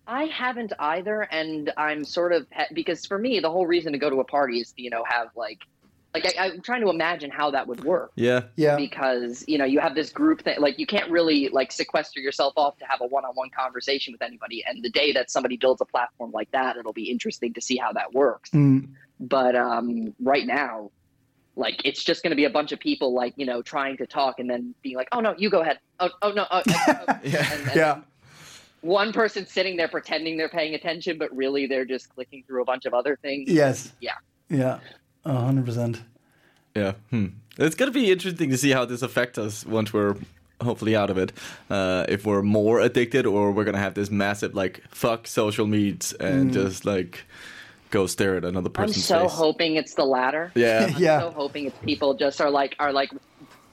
[0.08, 4.10] I haven't either, and I'm sort of because for me the whole reason to go
[4.10, 5.60] to a party is to you know have like
[6.14, 8.44] like I, I'm trying to imagine how that would work Yeah.
[8.56, 8.76] Yeah.
[8.78, 12.54] because you know you have this group that like you can't really like sequester yourself
[12.56, 15.86] off to have a one-on-one conversation with anybody and the day that somebody builds a
[15.86, 18.90] platform like that it'll be interesting to see how that works Mm.
[19.20, 20.92] but um right now
[21.56, 24.06] like it's just going to be a bunch of people like you know trying to
[24.06, 26.94] talk and then being like oh no you go ahead oh, oh no oh, oh,
[27.08, 27.20] oh.
[27.24, 27.48] Yeah.
[27.54, 28.02] And- and Yeah.
[28.82, 32.66] one person sitting there pretending they're paying attention but really they're just clicking through a
[32.66, 33.94] bunch of other things Yes.
[34.02, 34.14] yeah
[34.50, 34.80] Yeah.
[35.24, 36.02] A hundred percent.
[36.76, 36.94] Yeah.
[37.10, 37.28] Hmm.
[37.58, 40.16] It's gonna be interesting to see how this affects us once we're
[40.62, 41.32] hopefully out of it.
[41.70, 46.14] Uh, if we're more addicted, or we're gonna have this massive like fuck social medias
[46.20, 47.24] and just like
[47.96, 49.32] go stare at another i'm so face.
[49.32, 50.88] hoping it's the latter Yeah.
[50.94, 51.20] I'm Yeah.
[51.22, 53.12] so hoping it's people just are like are like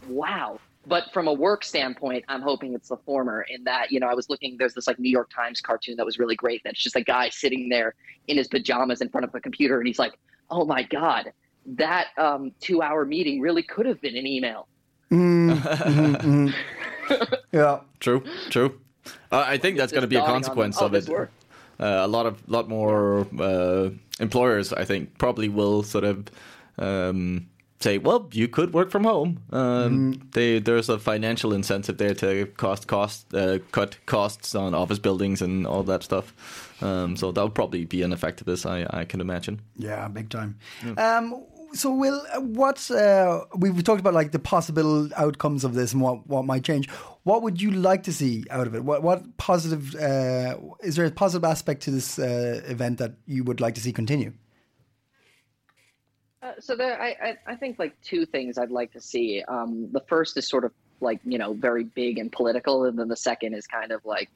[0.08, 4.06] wow but from a work standpoint i'm hoping it's the former in that you know
[4.08, 6.82] i was looking there's this like new york times cartoon that was really great that's
[6.82, 7.94] just a guy sitting there
[8.28, 10.14] in his pajamas in front of a computer and he's like
[10.50, 11.32] oh my god
[11.64, 14.66] that um, two hour meeting really could have been an email
[17.52, 17.80] Yeah.
[18.00, 18.24] True.
[18.50, 18.80] True.
[19.30, 21.08] Uh, I think that's going to be a dawning on them, consequence oh, of this
[21.08, 21.30] it.
[21.80, 26.28] Uh, a lot of lot more uh, employers, I think, probably will sort of
[26.78, 27.48] um,
[27.80, 32.46] say, "Well, you could work from home." Um, they, there's a financial incentive there to
[32.56, 36.34] cost cost uh, cut costs on office buildings and all that stuff.
[36.82, 38.66] Um, so that'll probably be an effect of this.
[38.66, 39.60] I, I can imagine.
[39.76, 40.58] Yeah, big time.
[40.96, 41.44] Um,
[41.74, 46.02] so, Will, uh, what's uh, we've talked about like the possible outcomes of this and
[46.02, 46.88] what, what might change.
[47.24, 48.84] What would you like to see out of it?
[48.84, 53.44] What what positive uh, is there a positive aspect to this uh, event that you
[53.44, 54.32] would like to see continue?
[56.42, 59.44] Uh, so there, I, I, I think like two things I'd like to see.
[59.46, 63.08] Um, the first is sort of like you know very big and political, and then
[63.08, 64.28] the second is kind of like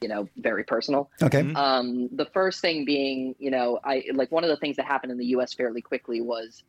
[0.00, 1.10] you know very personal.
[1.22, 1.52] Okay.
[1.54, 5.12] Um, the first thing being, you know, I like one of the things that happened
[5.12, 5.54] in the U.S.
[5.54, 6.62] fairly quickly was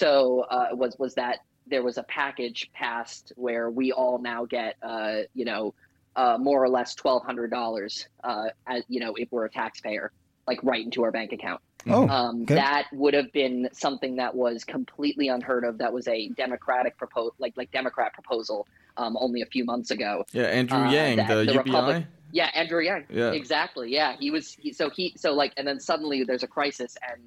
[0.00, 4.76] so uh, was was that there was a package passed where we all now get,
[4.82, 5.74] uh, you know,
[6.16, 10.10] uh, more or less twelve hundred dollars, uh, as you know, if we're a taxpayer,
[10.48, 11.60] like right into our bank account.
[11.86, 12.56] Oh, Um, okay.
[12.56, 15.78] That would have been something that was completely unheard of.
[15.78, 20.24] That was a Democratic propose, like like Democrat proposal, um, only a few months ago.
[20.32, 21.70] Yeah, Andrew Uh, Yang, that the, the UBI.
[21.70, 23.06] Republic- Yeah, Andrew Yang.
[23.10, 23.32] Yeah.
[23.32, 23.90] exactly.
[23.92, 24.56] Yeah, he was.
[24.60, 27.20] He, so he so like, and then suddenly there's a crisis, and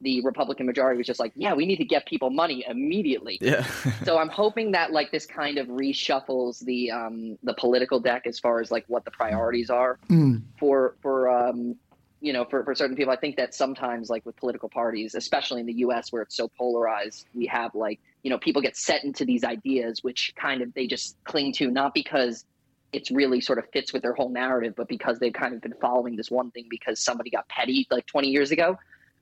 [0.00, 3.38] the Republican majority was just like, yeah, we need to get people money immediately.
[3.40, 3.66] Yeah.
[4.04, 8.38] so I'm hoping that like this kind of reshuffles the um the political deck as
[8.38, 10.42] far as like what the priorities are Mm.
[10.58, 11.76] for for um
[12.20, 15.60] you know for, for certain people i think that sometimes like with political parties especially
[15.60, 19.04] in the us where it's so polarized we have like you know people get set
[19.04, 22.44] into these ideas which kind of they just cling to not because
[22.92, 25.74] it's really sort of fits with their whole narrative but because they've kind of been
[25.80, 28.78] following this one thing because somebody got petty like 20 years ago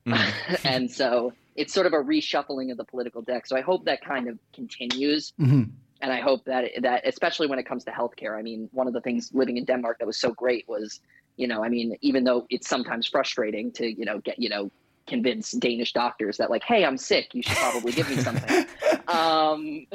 [0.64, 4.00] and so it's sort of a reshuffling of the political deck so i hope that
[4.04, 5.70] kind of continues Mhm.
[6.00, 8.38] and I hope that that especially when it comes to healthcare.
[8.38, 11.00] I mean, one of the things living in Denmark that was so great was,
[11.36, 14.70] you know, I mean, even though it's sometimes frustrating to, you know, get, you know,
[15.08, 18.66] convince Danish doctors that like, hey, I'm sick, you should probably give me something.
[19.08, 19.86] um,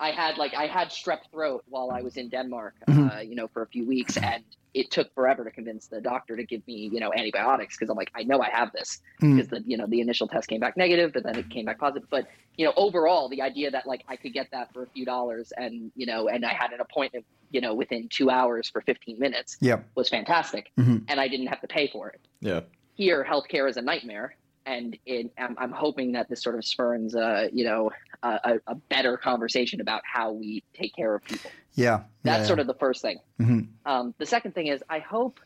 [0.00, 3.48] I had like I had strep throat while I was in Denmark, uh, you know,
[3.48, 4.42] for a few weeks, and
[4.72, 7.96] it took forever to convince the doctor to give me, you know, antibiotics because I'm
[7.96, 10.76] like, I know I have this because the you know the initial test came back
[10.76, 12.08] negative, but then it came back positive.
[12.10, 15.04] But you know, overall, the idea that like I could get that for a few
[15.04, 18.80] dollars, and you know, and I had an appointment, you know, within two hours for
[18.80, 19.86] 15 minutes Yep.
[19.96, 21.04] was fantastic, Mhm.
[21.08, 22.60] and I didn't have to pay for it yeah.
[22.94, 24.34] here healthcare is a nightmare
[24.70, 27.90] and it, I'm, I'm hoping that this sort of spurns uh, you know
[28.22, 32.02] a, a, better conversation about how we take care of people Yeah.
[32.22, 33.68] that's yeah, sort of the first thing Mhm.
[33.84, 35.40] um, the second thing is i hope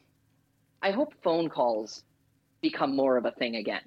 [0.83, 2.03] i hope phone calls
[2.61, 3.83] become more of a thing again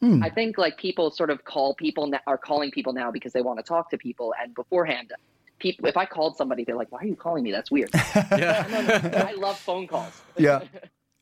[0.00, 0.22] Hmm.
[0.22, 3.42] i think like people sort of call people now, are calling people now because they
[3.42, 5.12] want to talk to people and beforehand
[5.58, 9.26] people if i called somebody they're like why are you calling me that's weird Yeah.
[9.28, 10.60] i love phone calls Yeah.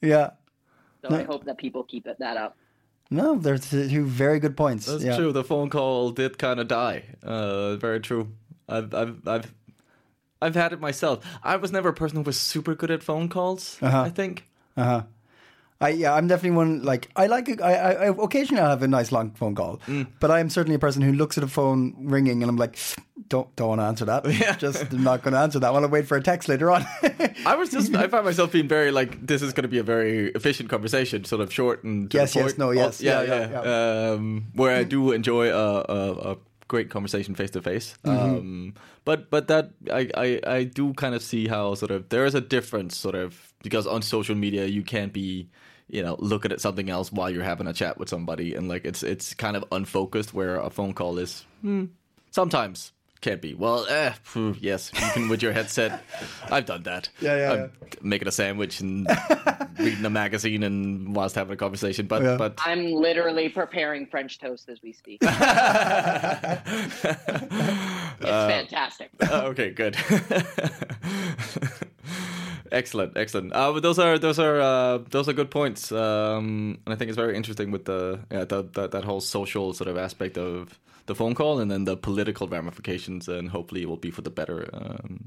[0.00, 0.30] Yeah.
[1.02, 2.56] so i hope that people keep it, that up
[3.10, 4.86] No, there's two very good points.
[4.86, 5.16] That's yeah.
[5.16, 5.32] true.
[5.32, 7.04] The phone call did kind of die.
[7.22, 8.32] Uh, very true.
[8.68, 9.54] I've, I've, I've,
[10.42, 11.24] I've had it myself.
[11.42, 13.78] I was never a person who was super good at phone calls.
[13.80, 14.02] Uh-huh.
[14.02, 14.46] I think.
[14.76, 15.02] Uh huh.
[15.80, 18.82] I yeah, I'm definitely one like I like a, I, I I occasionally I have
[18.82, 20.08] a nice long phone call, Mm.
[20.18, 22.76] but I am certainly a person who looks at a phone ringing and I'm like,
[23.28, 24.24] don't don't want to answer that.
[24.58, 25.84] Just I'm not going to answer that one.
[25.84, 26.84] I'll wait for a text later on.
[27.46, 29.84] I was just I found myself being very like this is going to be a
[29.84, 33.00] very efficient conversation, sort of short and to Yes, yes, no, yes.
[33.00, 33.62] yeah, Yeah, yeah.
[33.62, 37.94] yeah, Um, where I do enjoy a, a, a great conversation face to face.
[39.04, 42.34] But but that I, I I do kind of see how sort of there is
[42.34, 45.48] a difference, sort of because on social media you can't be
[45.88, 48.84] you know looking at something else while you're having a chat with somebody and like
[48.84, 51.84] it's it's kind of unfocused where a phone call is hmm,
[52.30, 56.04] sometimes can't be well eh, phew, yes you can with your headset
[56.52, 59.08] i've done that Yeah, yeah, I'm making a sandwich and
[59.78, 62.36] reading a magazine and whilst having a conversation but Yeah.
[62.36, 65.18] but I'm literally preparing French toast as we speak.
[65.22, 65.32] it's
[68.20, 69.10] fantastic.
[69.20, 69.96] Uh, okay, good.
[72.72, 73.52] Excellent, excellent.
[73.52, 77.08] Uh, but those are those are uh, those are good points, um, and I think
[77.08, 80.78] it's very interesting with the yeah the, the, that whole social sort of aspect of
[81.06, 84.30] the phone call, and then the political ramifications, and hopefully it will be for the
[84.30, 85.24] better um,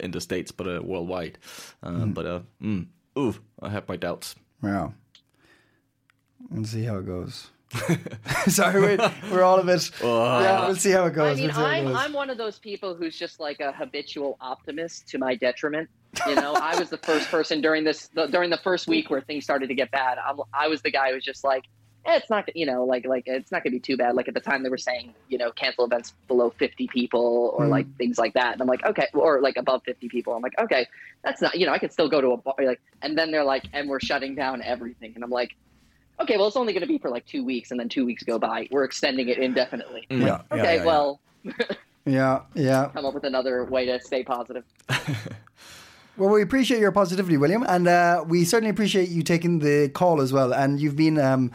[0.00, 1.38] in the states, but uh, worldwide.
[1.82, 2.86] Um, But uh, mm,
[3.18, 4.34] ooh, I have my doubts.
[4.62, 4.90] yeah.
[6.50, 7.51] We'll see how it goes.
[8.48, 9.90] Sorry, we're, we're all a bit.
[10.02, 11.38] yeah, we'll see how it goes.
[11.38, 11.96] I mean, We'll see how it I'm goes.
[11.96, 15.88] I'm one of those people who's just like a habitual optimist to my detriment.
[16.26, 19.22] You know, I was the first person during this the, during the first week where
[19.22, 20.18] things started to get bad.
[20.18, 21.64] I'm, I was the guy who was just like,
[22.04, 24.14] eh, it's not you know like like it's not gonna be too bad.
[24.14, 27.66] Like at the time they were saying you know cancel events below 50 people or
[27.66, 30.34] like things like that, and I'm like okay, or like above 50 people.
[30.34, 30.86] I'm like okay,
[31.24, 33.44] that's not you know I can still go to a bar like, and then they're
[33.44, 35.56] like, and we're shutting down everything, and I'm like.
[36.22, 38.22] Okay, well, it's only going to be for like two weeks, and then two weeks
[38.22, 38.68] go by.
[38.70, 40.06] We're extending it indefinitely.
[40.08, 40.84] Yeah, yeah, Okay, yeah, yeah.
[40.84, 41.20] well,
[42.04, 42.90] yeah, yeah.
[42.94, 44.64] come up with another way to stay positive.
[46.18, 50.20] Well, we appreciate your positivity, William, and uh, we certainly appreciate you taking the call
[50.20, 50.52] as well.
[50.52, 51.50] And you've been um,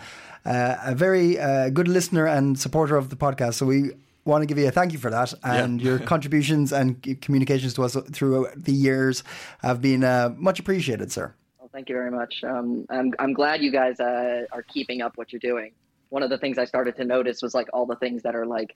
[0.45, 3.91] uh, a very uh, good listener and supporter of the podcast, so we
[4.25, 5.31] want to give you a thank you for that.
[5.43, 9.23] And your contributions and communications to us throughout the years
[9.61, 11.35] have been uh, much appreciated, sir.
[11.77, 12.43] Thank you very much.
[12.43, 15.73] Um, I'm I'm glad you guys uh, are keeping up what you're doing.
[16.09, 18.47] One of the things I started to notice was like all the things that are
[18.47, 18.75] like,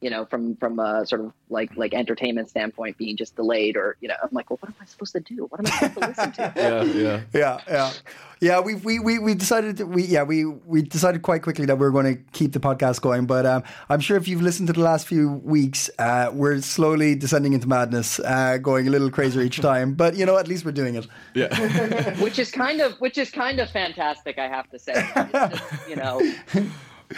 [0.00, 3.96] you know, from from a sort of like like entertainment standpoint being just delayed, or
[4.00, 5.46] you know, I'm like, well, what am I supposed to do?
[5.46, 6.52] What am I supposed to listen to?
[6.64, 7.20] Yeah, yeah.
[7.34, 7.92] Yeah, yeah,
[8.40, 8.60] yeah.
[8.60, 11.86] We we we we decided that we yeah we we decided quite quickly that we
[11.86, 13.26] are going to keep the podcast going.
[13.26, 17.14] But um, I'm sure if you've listened to the last few weeks, uh, we're slowly
[17.14, 19.94] descending into madness, uh, going a little crazier each time.
[19.94, 21.06] But you know, at least we're doing it.
[21.34, 22.20] Yeah.
[22.20, 24.92] which is kind of which is kind of fantastic, I have to say.
[24.96, 26.20] It's just, you know,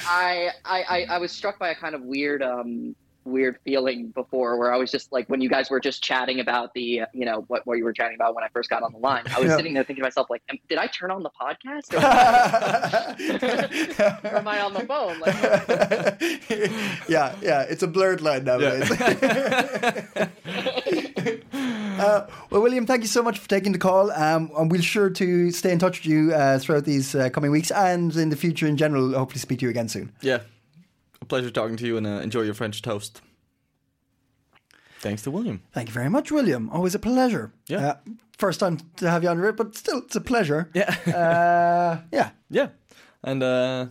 [0.06, 2.94] I, I I I was struck by a kind of weird um
[3.24, 6.72] weird feeling before where I was just like when you guys were just chatting about
[6.74, 8.92] the uh, you know what what you were chatting about when I first got on
[8.92, 9.24] the line.
[9.34, 9.56] I was Yeah.
[9.56, 11.96] sitting there thinking to myself like, am- did I turn on the podcast or,
[14.28, 15.18] or am I on the phone?
[15.18, 15.34] Like,
[17.08, 17.62] yeah, yeah.
[17.62, 18.88] It's a blurred line nowadays.
[21.98, 24.10] uh, well, William, thank you so much for taking the call.
[24.12, 27.50] Um, and we'll sure to stay in touch with you uh, throughout these uh, coming
[27.50, 29.12] weeks and in the future in general.
[29.12, 30.12] Hopefully, speak to you again soon.
[30.20, 30.40] Yeah.
[31.20, 33.22] A pleasure talking to you and uh, enjoy your French toast.
[35.00, 35.62] Thanks to William.
[35.72, 36.70] Thank you very much, William.
[36.70, 37.52] Always a pleasure.
[37.68, 37.86] Yeah.
[37.86, 37.96] Uh,
[38.38, 40.70] first time to have you on the but still, it's a pleasure.
[40.74, 40.94] Yeah.
[41.06, 42.30] Uh, yeah.
[42.50, 42.68] yeah.
[43.22, 43.86] And uh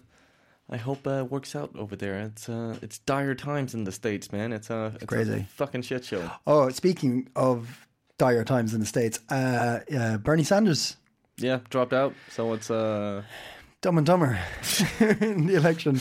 [0.68, 2.20] I hope uh, it works out over there.
[2.22, 4.52] It's uh it's dire times in the states, man.
[4.52, 5.34] It's uh it's crazy.
[5.34, 6.30] a fucking shit show.
[6.48, 7.88] Oh, speaking of
[8.18, 10.98] dire times in the States, uh, uh, Bernie Sanders,
[11.38, 12.14] Yeah, dropped out.
[12.30, 13.24] So it's uh
[13.82, 14.40] dumb and dumber
[15.22, 16.00] in the election.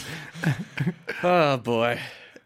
[1.22, 1.98] oh boy.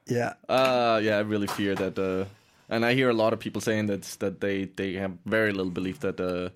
[0.07, 0.33] Yeah.
[0.49, 2.25] Uh yeah, I really fear that uh
[2.71, 5.73] and I hear a lot of people saying that that they they have very little
[5.73, 6.49] belief that uh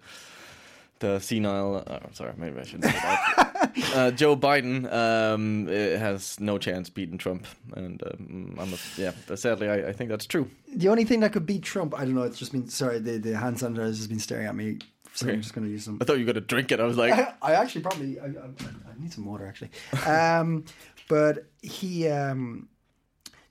[1.00, 3.52] the senile I'm sorry, maybe I shouldn't say that.
[3.94, 9.12] uh, Joe Biden um, eh, has no chance beating Trump, and um, I'm a, yeah.
[9.34, 10.48] Sadly, I, I think that's true.
[10.74, 12.22] The only thing that could beat Trump, I don't know.
[12.22, 12.98] It's just been sorry.
[12.98, 14.78] The the hand sanitizer has been staring at me,
[15.14, 15.34] so Okay.
[15.34, 15.98] I'm just going to use some.
[16.00, 16.80] I thought you were gonna drink it.
[16.80, 17.12] I was like,
[17.42, 19.70] I actually probably I, I, I need some water actually.
[20.06, 20.64] Um,
[21.08, 22.68] but he, um,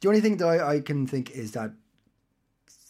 [0.01, 1.71] the only thing that I, I can think is that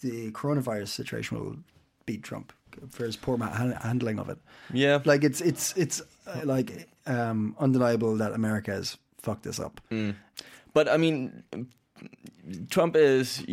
[0.01, 1.57] the coronavirus situation will
[2.05, 2.53] beat Trump
[2.89, 4.37] for his poor handling of it.
[4.73, 9.81] yeah, Like it's it's it's uh, like um, undeniable that America has fucked this up.
[10.73, 11.43] But I mean,
[12.69, 13.43] Trump is.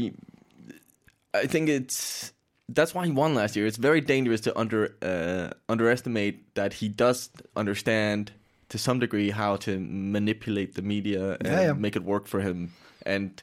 [1.34, 2.32] I think it's
[2.68, 3.66] that's why he won last year.
[3.66, 8.32] It's very dangerous to under uh, underestimate that he does understand
[8.68, 11.72] to some degree how to manipulate the media and Yeah, yeah.
[11.72, 12.72] make it work for him.
[13.06, 13.42] And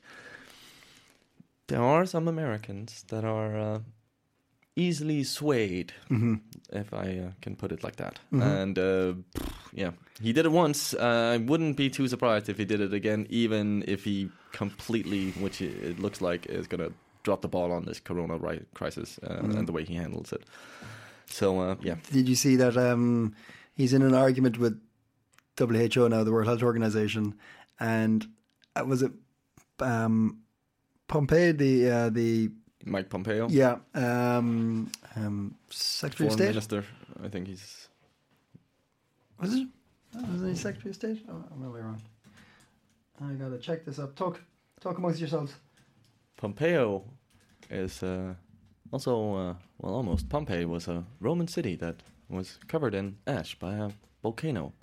[1.67, 3.79] there are some Americans that are uh,
[4.75, 5.93] easily swayed,
[6.71, 8.19] if I uh, can put it like that.
[8.31, 9.13] And uh,
[9.73, 10.93] yeah, he did it once.
[10.93, 15.31] Uh, I wouldn't be too surprised if he did it again, even if he completely,
[15.39, 16.89] which it looks like, is gonna
[17.23, 20.43] drop the ball on this corona ri- crisis uh, and the way he handles it.
[21.27, 23.33] So uh, yeah, Did you see that um,
[23.75, 24.79] he's in an argument with
[25.57, 27.35] WHO now, the World Health Organization,
[27.79, 28.27] and
[28.75, 29.11] uh, was it
[29.79, 30.41] um,
[31.07, 32.51] Pompeo, the uh, the
[32.85, 36.47] Mike Pompeo, yeah um, um, Secretary of foreign State?
[36.49, 36.83] minister.
[37.23, 37.87] I think he's
[39.41, 39.67] Was it?
[40.15, 41.25] Oh, was he Secretary of State?
[41.29, 42.01] Oh, I'm really wrong.
[43.21, 44.15] I gotta check this up.
[44.15, 44.41] Talk,
[44.79, 45.53] talk amongst yourselves.
[46.37, 47.03] Pompeo
[47.69, 48.33] is uh,
[48.91, 51.95] also uh, well almost Pompeii was a Roman city that
[52.29, 53.89] was covered in ash by a
[54.21, 54.73] volcano,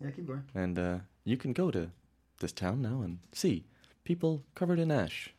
[0.00, 0.44] Yeah, keep going.
[0.54, 1.90] and uh, you can go to
[2.38, 3.64] this town now and see
[4.04, 5.34] people covered in ash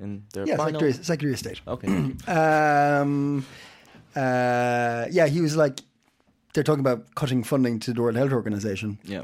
[0.00, 0.80] in their Yeah, final.
[0.80, 1.60] Secretary, Secretary of State.
[1.68, 1.88] Okay,
[2.26, 3.44] Um,
[4.16, 5.80] uh, yeah, he was like,
[6.54, 9.22] they're talking about cutting funding to the World Health Organization, yeah,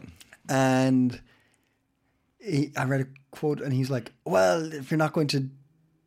[0.49, 1.21] and
[2.39, 5.49] he, I read a quote, and he's like, "Well, if you're not going to,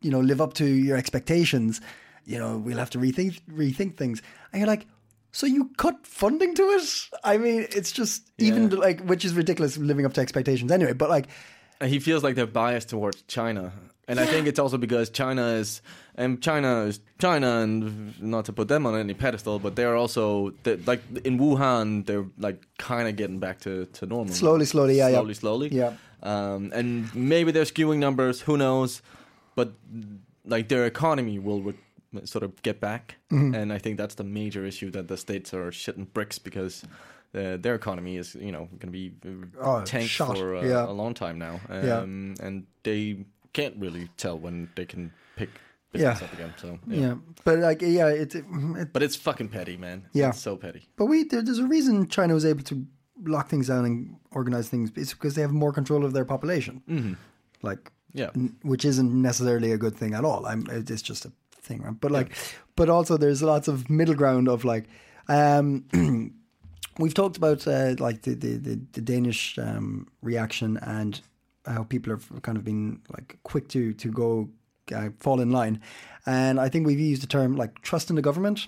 [0.02, 1.82] you know, live up to your expectations,
[2.26, 4.22] you know, we'll have to rethink rethink things."
[4.54, 4.88] And you're like,
[5.34, 7.10] "So you cut funding to it?
[7.24, 8.78] I mean, it's just even Yeah.
[8.78, 11.28] like, which is ridiculous, living up to expectations anyway." But like,
[11.82, 13.74] And he feels like they're biased towards China.
[14.10, 15.82] And I think it's also because China is,
[16.16, 20.52] and China is China, and not to put them on any pedestal, but they're also
[20.64, 24.34] they like in Wuhan, they're like kind of getting back to, to normal.
[24.34, 25.16] Slowly, slowly, yeah, yeah.
[25.18, 25.94] slowly, slowly, Yeah.
[26.24, 28.42] Um, and maybe they're skewing numbers.
[28.42, 29.02] Who knows?
[29.56, 29.74] But
[30.44, 33.54] like their economy will re- sort of get back, Mm-hmm.
[33.56, 36.84] and I think that's the major issue that the states are shitting bricks because.
[37.32, 40.64] Uh, their economy is, you know, going to be uh, Oh, tanked shot, for uh,
[40.64, 40.84] yeah.
[40.90, 42.02] a long time now, um, Yeah.
[42.48, 43.18] and they
[43.54, 45.50] can't really tell when they can pick
[45.92, 46.26] business Yeah.
[46.28, 46.54] up again.
[46.58, 50.06] So, yeah, but like, yeah, it, it, But it's fucking petty, man.
[50.14, 50.30] Yeah.
[50.30, 50.88] it's so petty.
[50.98, 52.86] But we there, there's a reason China was able to
[53.24, 54.92] lock things down and organize things.
[54.96, 56.82] It's because they have more control of their population.
[56.90, 57.14] Mm-hmm.
[57.62, 58.30] Like, Yeah.
[58.36, 60.46] n- which isn't necessarily a good thing at all.
[60.46, 61.32] I'm, it's just a
[61.62, 62.00] thing, right?
[62.00, 62.36] But like,
[62.76, 64.86] but also there's lots of middle ground of like,
[65.28, 65.84] um,
[67.00, 71.22] we've talked about uh, like the the, the, the Danish um, reaction and
[71.74, 74.50] how people have kind of been like quick to to go
[74.96, 75.80] uh, fall in line,
[76.26, 78.68] and I think we've used the term like trust in the government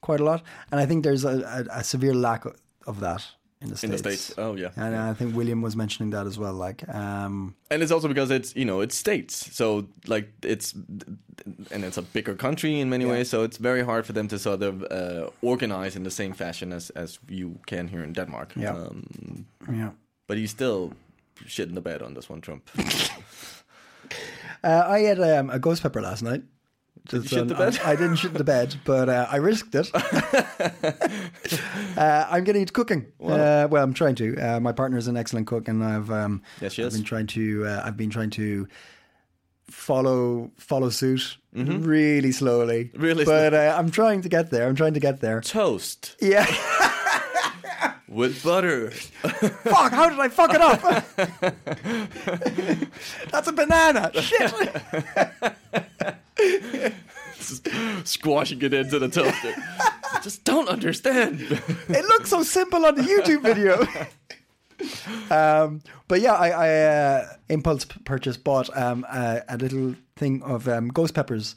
[0.00, 1.28] quite a lot, and I think there's a,
[1.72, 2.44] a, a severe lack
[2.86, 3.22] of- that
[3.60, 4.02] in the In states.
[4.02, 6.52] the states, oh yeah, And I think William was mentioning that as well.
[6.68, 10.74] Like, um, and it's also because it's you know it's states, so like it's
[11.70, 14.38] and it's a bigger country in many ways, so it's very hard for them to
[14.38, 18.52] sort of uh, organize in the same fashion as as you can here in Denmark.
[18.56, 18.76] Yeah.
[18.76, 19.90] Um, yeah.
[20.26, 20.92] but he's still
[21.46, 22.68] shitting the bed on this one, Trump.
[24.62, 26.42] Uh, I had um, a ghost pepper last night.
[27.12, 27.78] you shit um, the bed?
[27.84, 29.90] I, I didn't shit the bed, but uh, I risked it.
[31.96, 33.06] uh, I'm getting into cooking.
[33.22, 34.36] Uh, well, I'm trying to.
[34.38, 36.94] Uh, my partner is an excellent cook, and I've um, Yes, she I've is.
[36.94, 37.66] been trying to.
[37.66, 38.66] Uh, I've been trying to
[39.70, 41.84] follow follow suit Mm-hmm.
[41.84, 42.90] really slowly.
[42.94, 44.66] Really but uh, I'm trying to get there.
[44.66, 45.40] I'm trying to get there.
[45.40, 46.46] Toast Yeah.
[48.14, 48.90] with butter.
[48.90, 49.92] Fuck!
[49.92, 50.80] How did I fuck it up?
[53.30, 54.10] That's a banana.
[54.22, 54.54] Shit.
[58.04, 59.54] Squashing it into the toaster.
[60.12, 61.40] I just don't understand.
[61.40, 63.86] it looks so simple on the YouTube video.
[65.30, 70.68] um, but yeah, I, I uh, impulse purchase bought um, a, a little thing of
[70.68, 71.54] um, ghost peppers.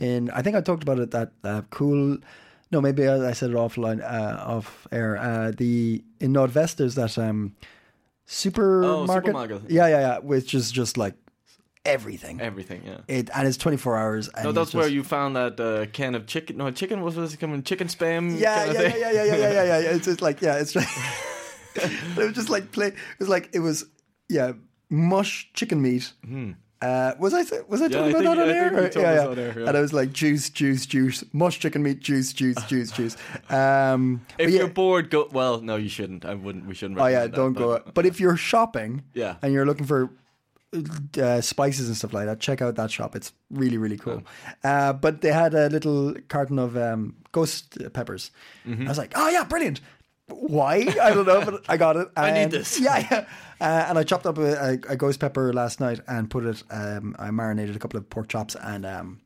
[0.00, 2.18] In I think I talked about it that uh, cool.
[2.72, 5.16] No, maybe I, I said it offline, uh, off air.
[5.16, 7.54] Uh, the in Nordvest there's that um,
[8.26, 9.24] supermarket.
[9.26, 9.70] supermarket.
[9.70, 10.18] Yeah, yeah, yeah.
[10.18, 11.14] Which is just like
[11.84, 12.40] everything.
[12.40, 12.98] Everything, yeah.
[13.08, 14.28] It and it's 24 hours.
[14.28, 16.56] And No, that's where just- you found that uh, can of chicken.
[16.58, 17.62] No, chicken was was coming?
[17.62, 18.38] Chicken spam.
[18.38, 19.90] Yeah, yeah, yeah, yeah, yeah, yeah, yeah, yeah, yeah.
[19.90, 20.88] It's just like yeah, it's just
[21.74, 22.88] it was just like play.
[22.88, 23.84] It was like it was
[24.28, 24.52] yeah,
[24.88, 26.12] mush chicken meat.
[26.82, 27.86] Uh, was I was I.
[27.86, 28.70] Yeah, talking I about think- that on air?
[28.70, 29.26] think you told yeah, yeah.
[29.28, 29.68] on air, yeah.
[29.68, 33.16] And I was like juice, juice, juice, mush chicken meat, juice, juice, juice, juice.
[33.50, 35.28] Um, If you're bored, go.
[35.30, 36.24] Well, no, you shouldn't.
[36.24, 36.64] I wouldn't.
[36.66, 36.98] We shouldn't.
[36.98, 37.68] oh yeah, don't that, go.
[37.84, 39.36] but- But if you're shopping, Yeah.
[39.42, 40.10] and you're looking for
[41.20, 43.16] uh, spices and stuff like that, check out that shop.
[43.16, 44.22] It's really, really cool.
[44.62, 48.30] Uh, but they had a little carton of um, ghost peppers.
[48.66, 48.84] Mm-hmm.
[48.86, 49.80] I was like, oh yeah, brilliant.
[50.32, 50.86] Why?
[51.00, 52.08] I don't know, but I got it.
[52.16, 52.78] I need this.
[52.80, 53.26] Yeah, yeah.
[53.60, 56.62] Uh, and I chopped up a, a, a ghost pepper last night and put it.
[56.70, 59.20] Um, I marinated a couple of pork chops and um,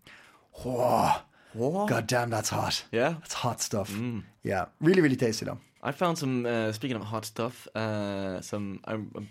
[0.53, 2.85] whoa, god damn, that's hot.
[2.91, 3.11] Yeah?
[3.11, 3.21] Mm.
[3.21, 3.95] that's hot stuff.
[4.43, 5.59] Yeah, really, really tasty though.
[5.83, 6.47] I found some.
[6.47, 8.81] Uh, speaking of hot stuff, uh, some.
[8.85, 9.29] I'm, I'm,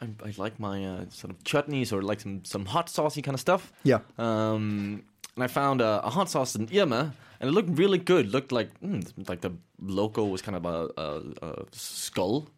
[0.00, 3.34] I, I like my uh, sort of chutneys or like some some hot saucy kind
[3.34, 3.72] of stuff.
[3.84, 3.98] Yeah.
[4.18, 5.02] Um,
[5.40, 8.30] and I found a, a hot sauce in Irma, and it looked really good.
[8.30, 12.50] Looked like mm, like the logo was kind of a, a, a skull,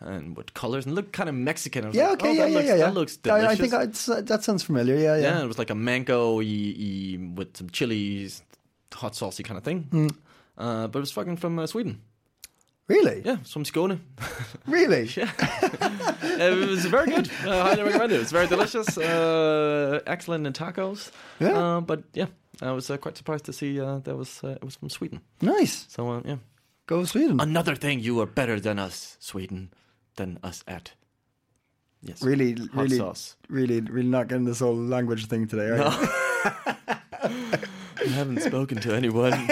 [0.00, 1.84] and with colors and looked kind of Mexican.
[1.84, 2.86] I was Yeah, like, okay, oh, yeah, that yeah, looks, yeah, yeah.
[2.86, 4.96] That looks I, I think uh, that sounds familiar.
[4.96, 5.22] Yeah, yeah.
[5.22, 8.42] yeah, it was like a mango with some chilies,
[8.92, 9.88] hot saucy kind of thing.
[9.90, 10.08] Hmm.
[10.58, 12.02] Uh, but it was fucking from uh, Sweden.
[12.88, 13.22] Really?
[13.24, 13.98] Yeah, it's from Skåne.
[14.66, 15.04] Really?
[15.16, 15.30] yeah.
[16.22, 17.28] it was very good.
[17.42, 18.20] I highly recommend it.
[18.20, 18.96] It's very delicious.
[18.96, 21.10] Uh, excellent in tacos.
[21.40, 21.58] Yeah.
[21.58, 22.26] Uh, but yeah,
[22.62, 25.20] I was uh, quite surprised to see uh, that was uh, it was from Sweden.
[25.40, 25.86] Nice.
[25.88, 26.36] So uh, yeah,
[26.86, 27.40] Go Sweden.
[27.40, 29.72] another thing you are better than us, Sweden,
[30.16, 30.92] than us at.
[32.02, 32.22] Yes.
[32.22, 33.34] really, Hot really, sauce.
[33.48, 35.82] really, really not getting this whole language thing today, are you?
[37.98, 39.48] I haven't spoken to anyone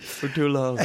[0.00, 0.78] for too long.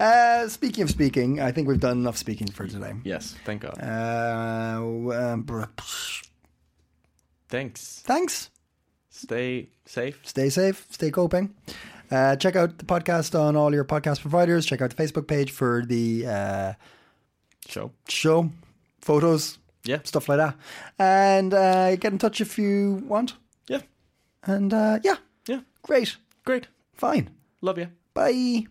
[0.00, 2.94] Uh, speaking of speaking, I think we've done enough speaking for today.
[3.04, 3.78] Yes, thank God.
[3.82, 5.46] Uh, um,
[7.48, 8.02] Thanks.
[8.06, 8.50] thanks.
[9.10, 10.20] Stay safe.
[10.24, 10.86] Stay safe.
[10.90, 11.54] Stay coping.
[12.10, 14.64] Uh, check out the podcast on all your podcast providers.
[14.66, 16.72] Check out the Facebook page for the uh,
[17.68, 17.92] Show.
[18.08, 18.50] show,
[19.00, 19.98] photos, Yeah.
[20.04, 20.56] stuff like that.
[20.98, 23.34] And uh, get in touch if you want.
[23.68, 23.82] Yeah.
[24.44, 25.60] And uh, yeah, Yeah.
[25.82, 26.16] great.
[26.44, 26.68] Great.
[26.94, 27.30] Fine.
[27.60, 27.88] Love you.
[28.14, 28.66] Bye.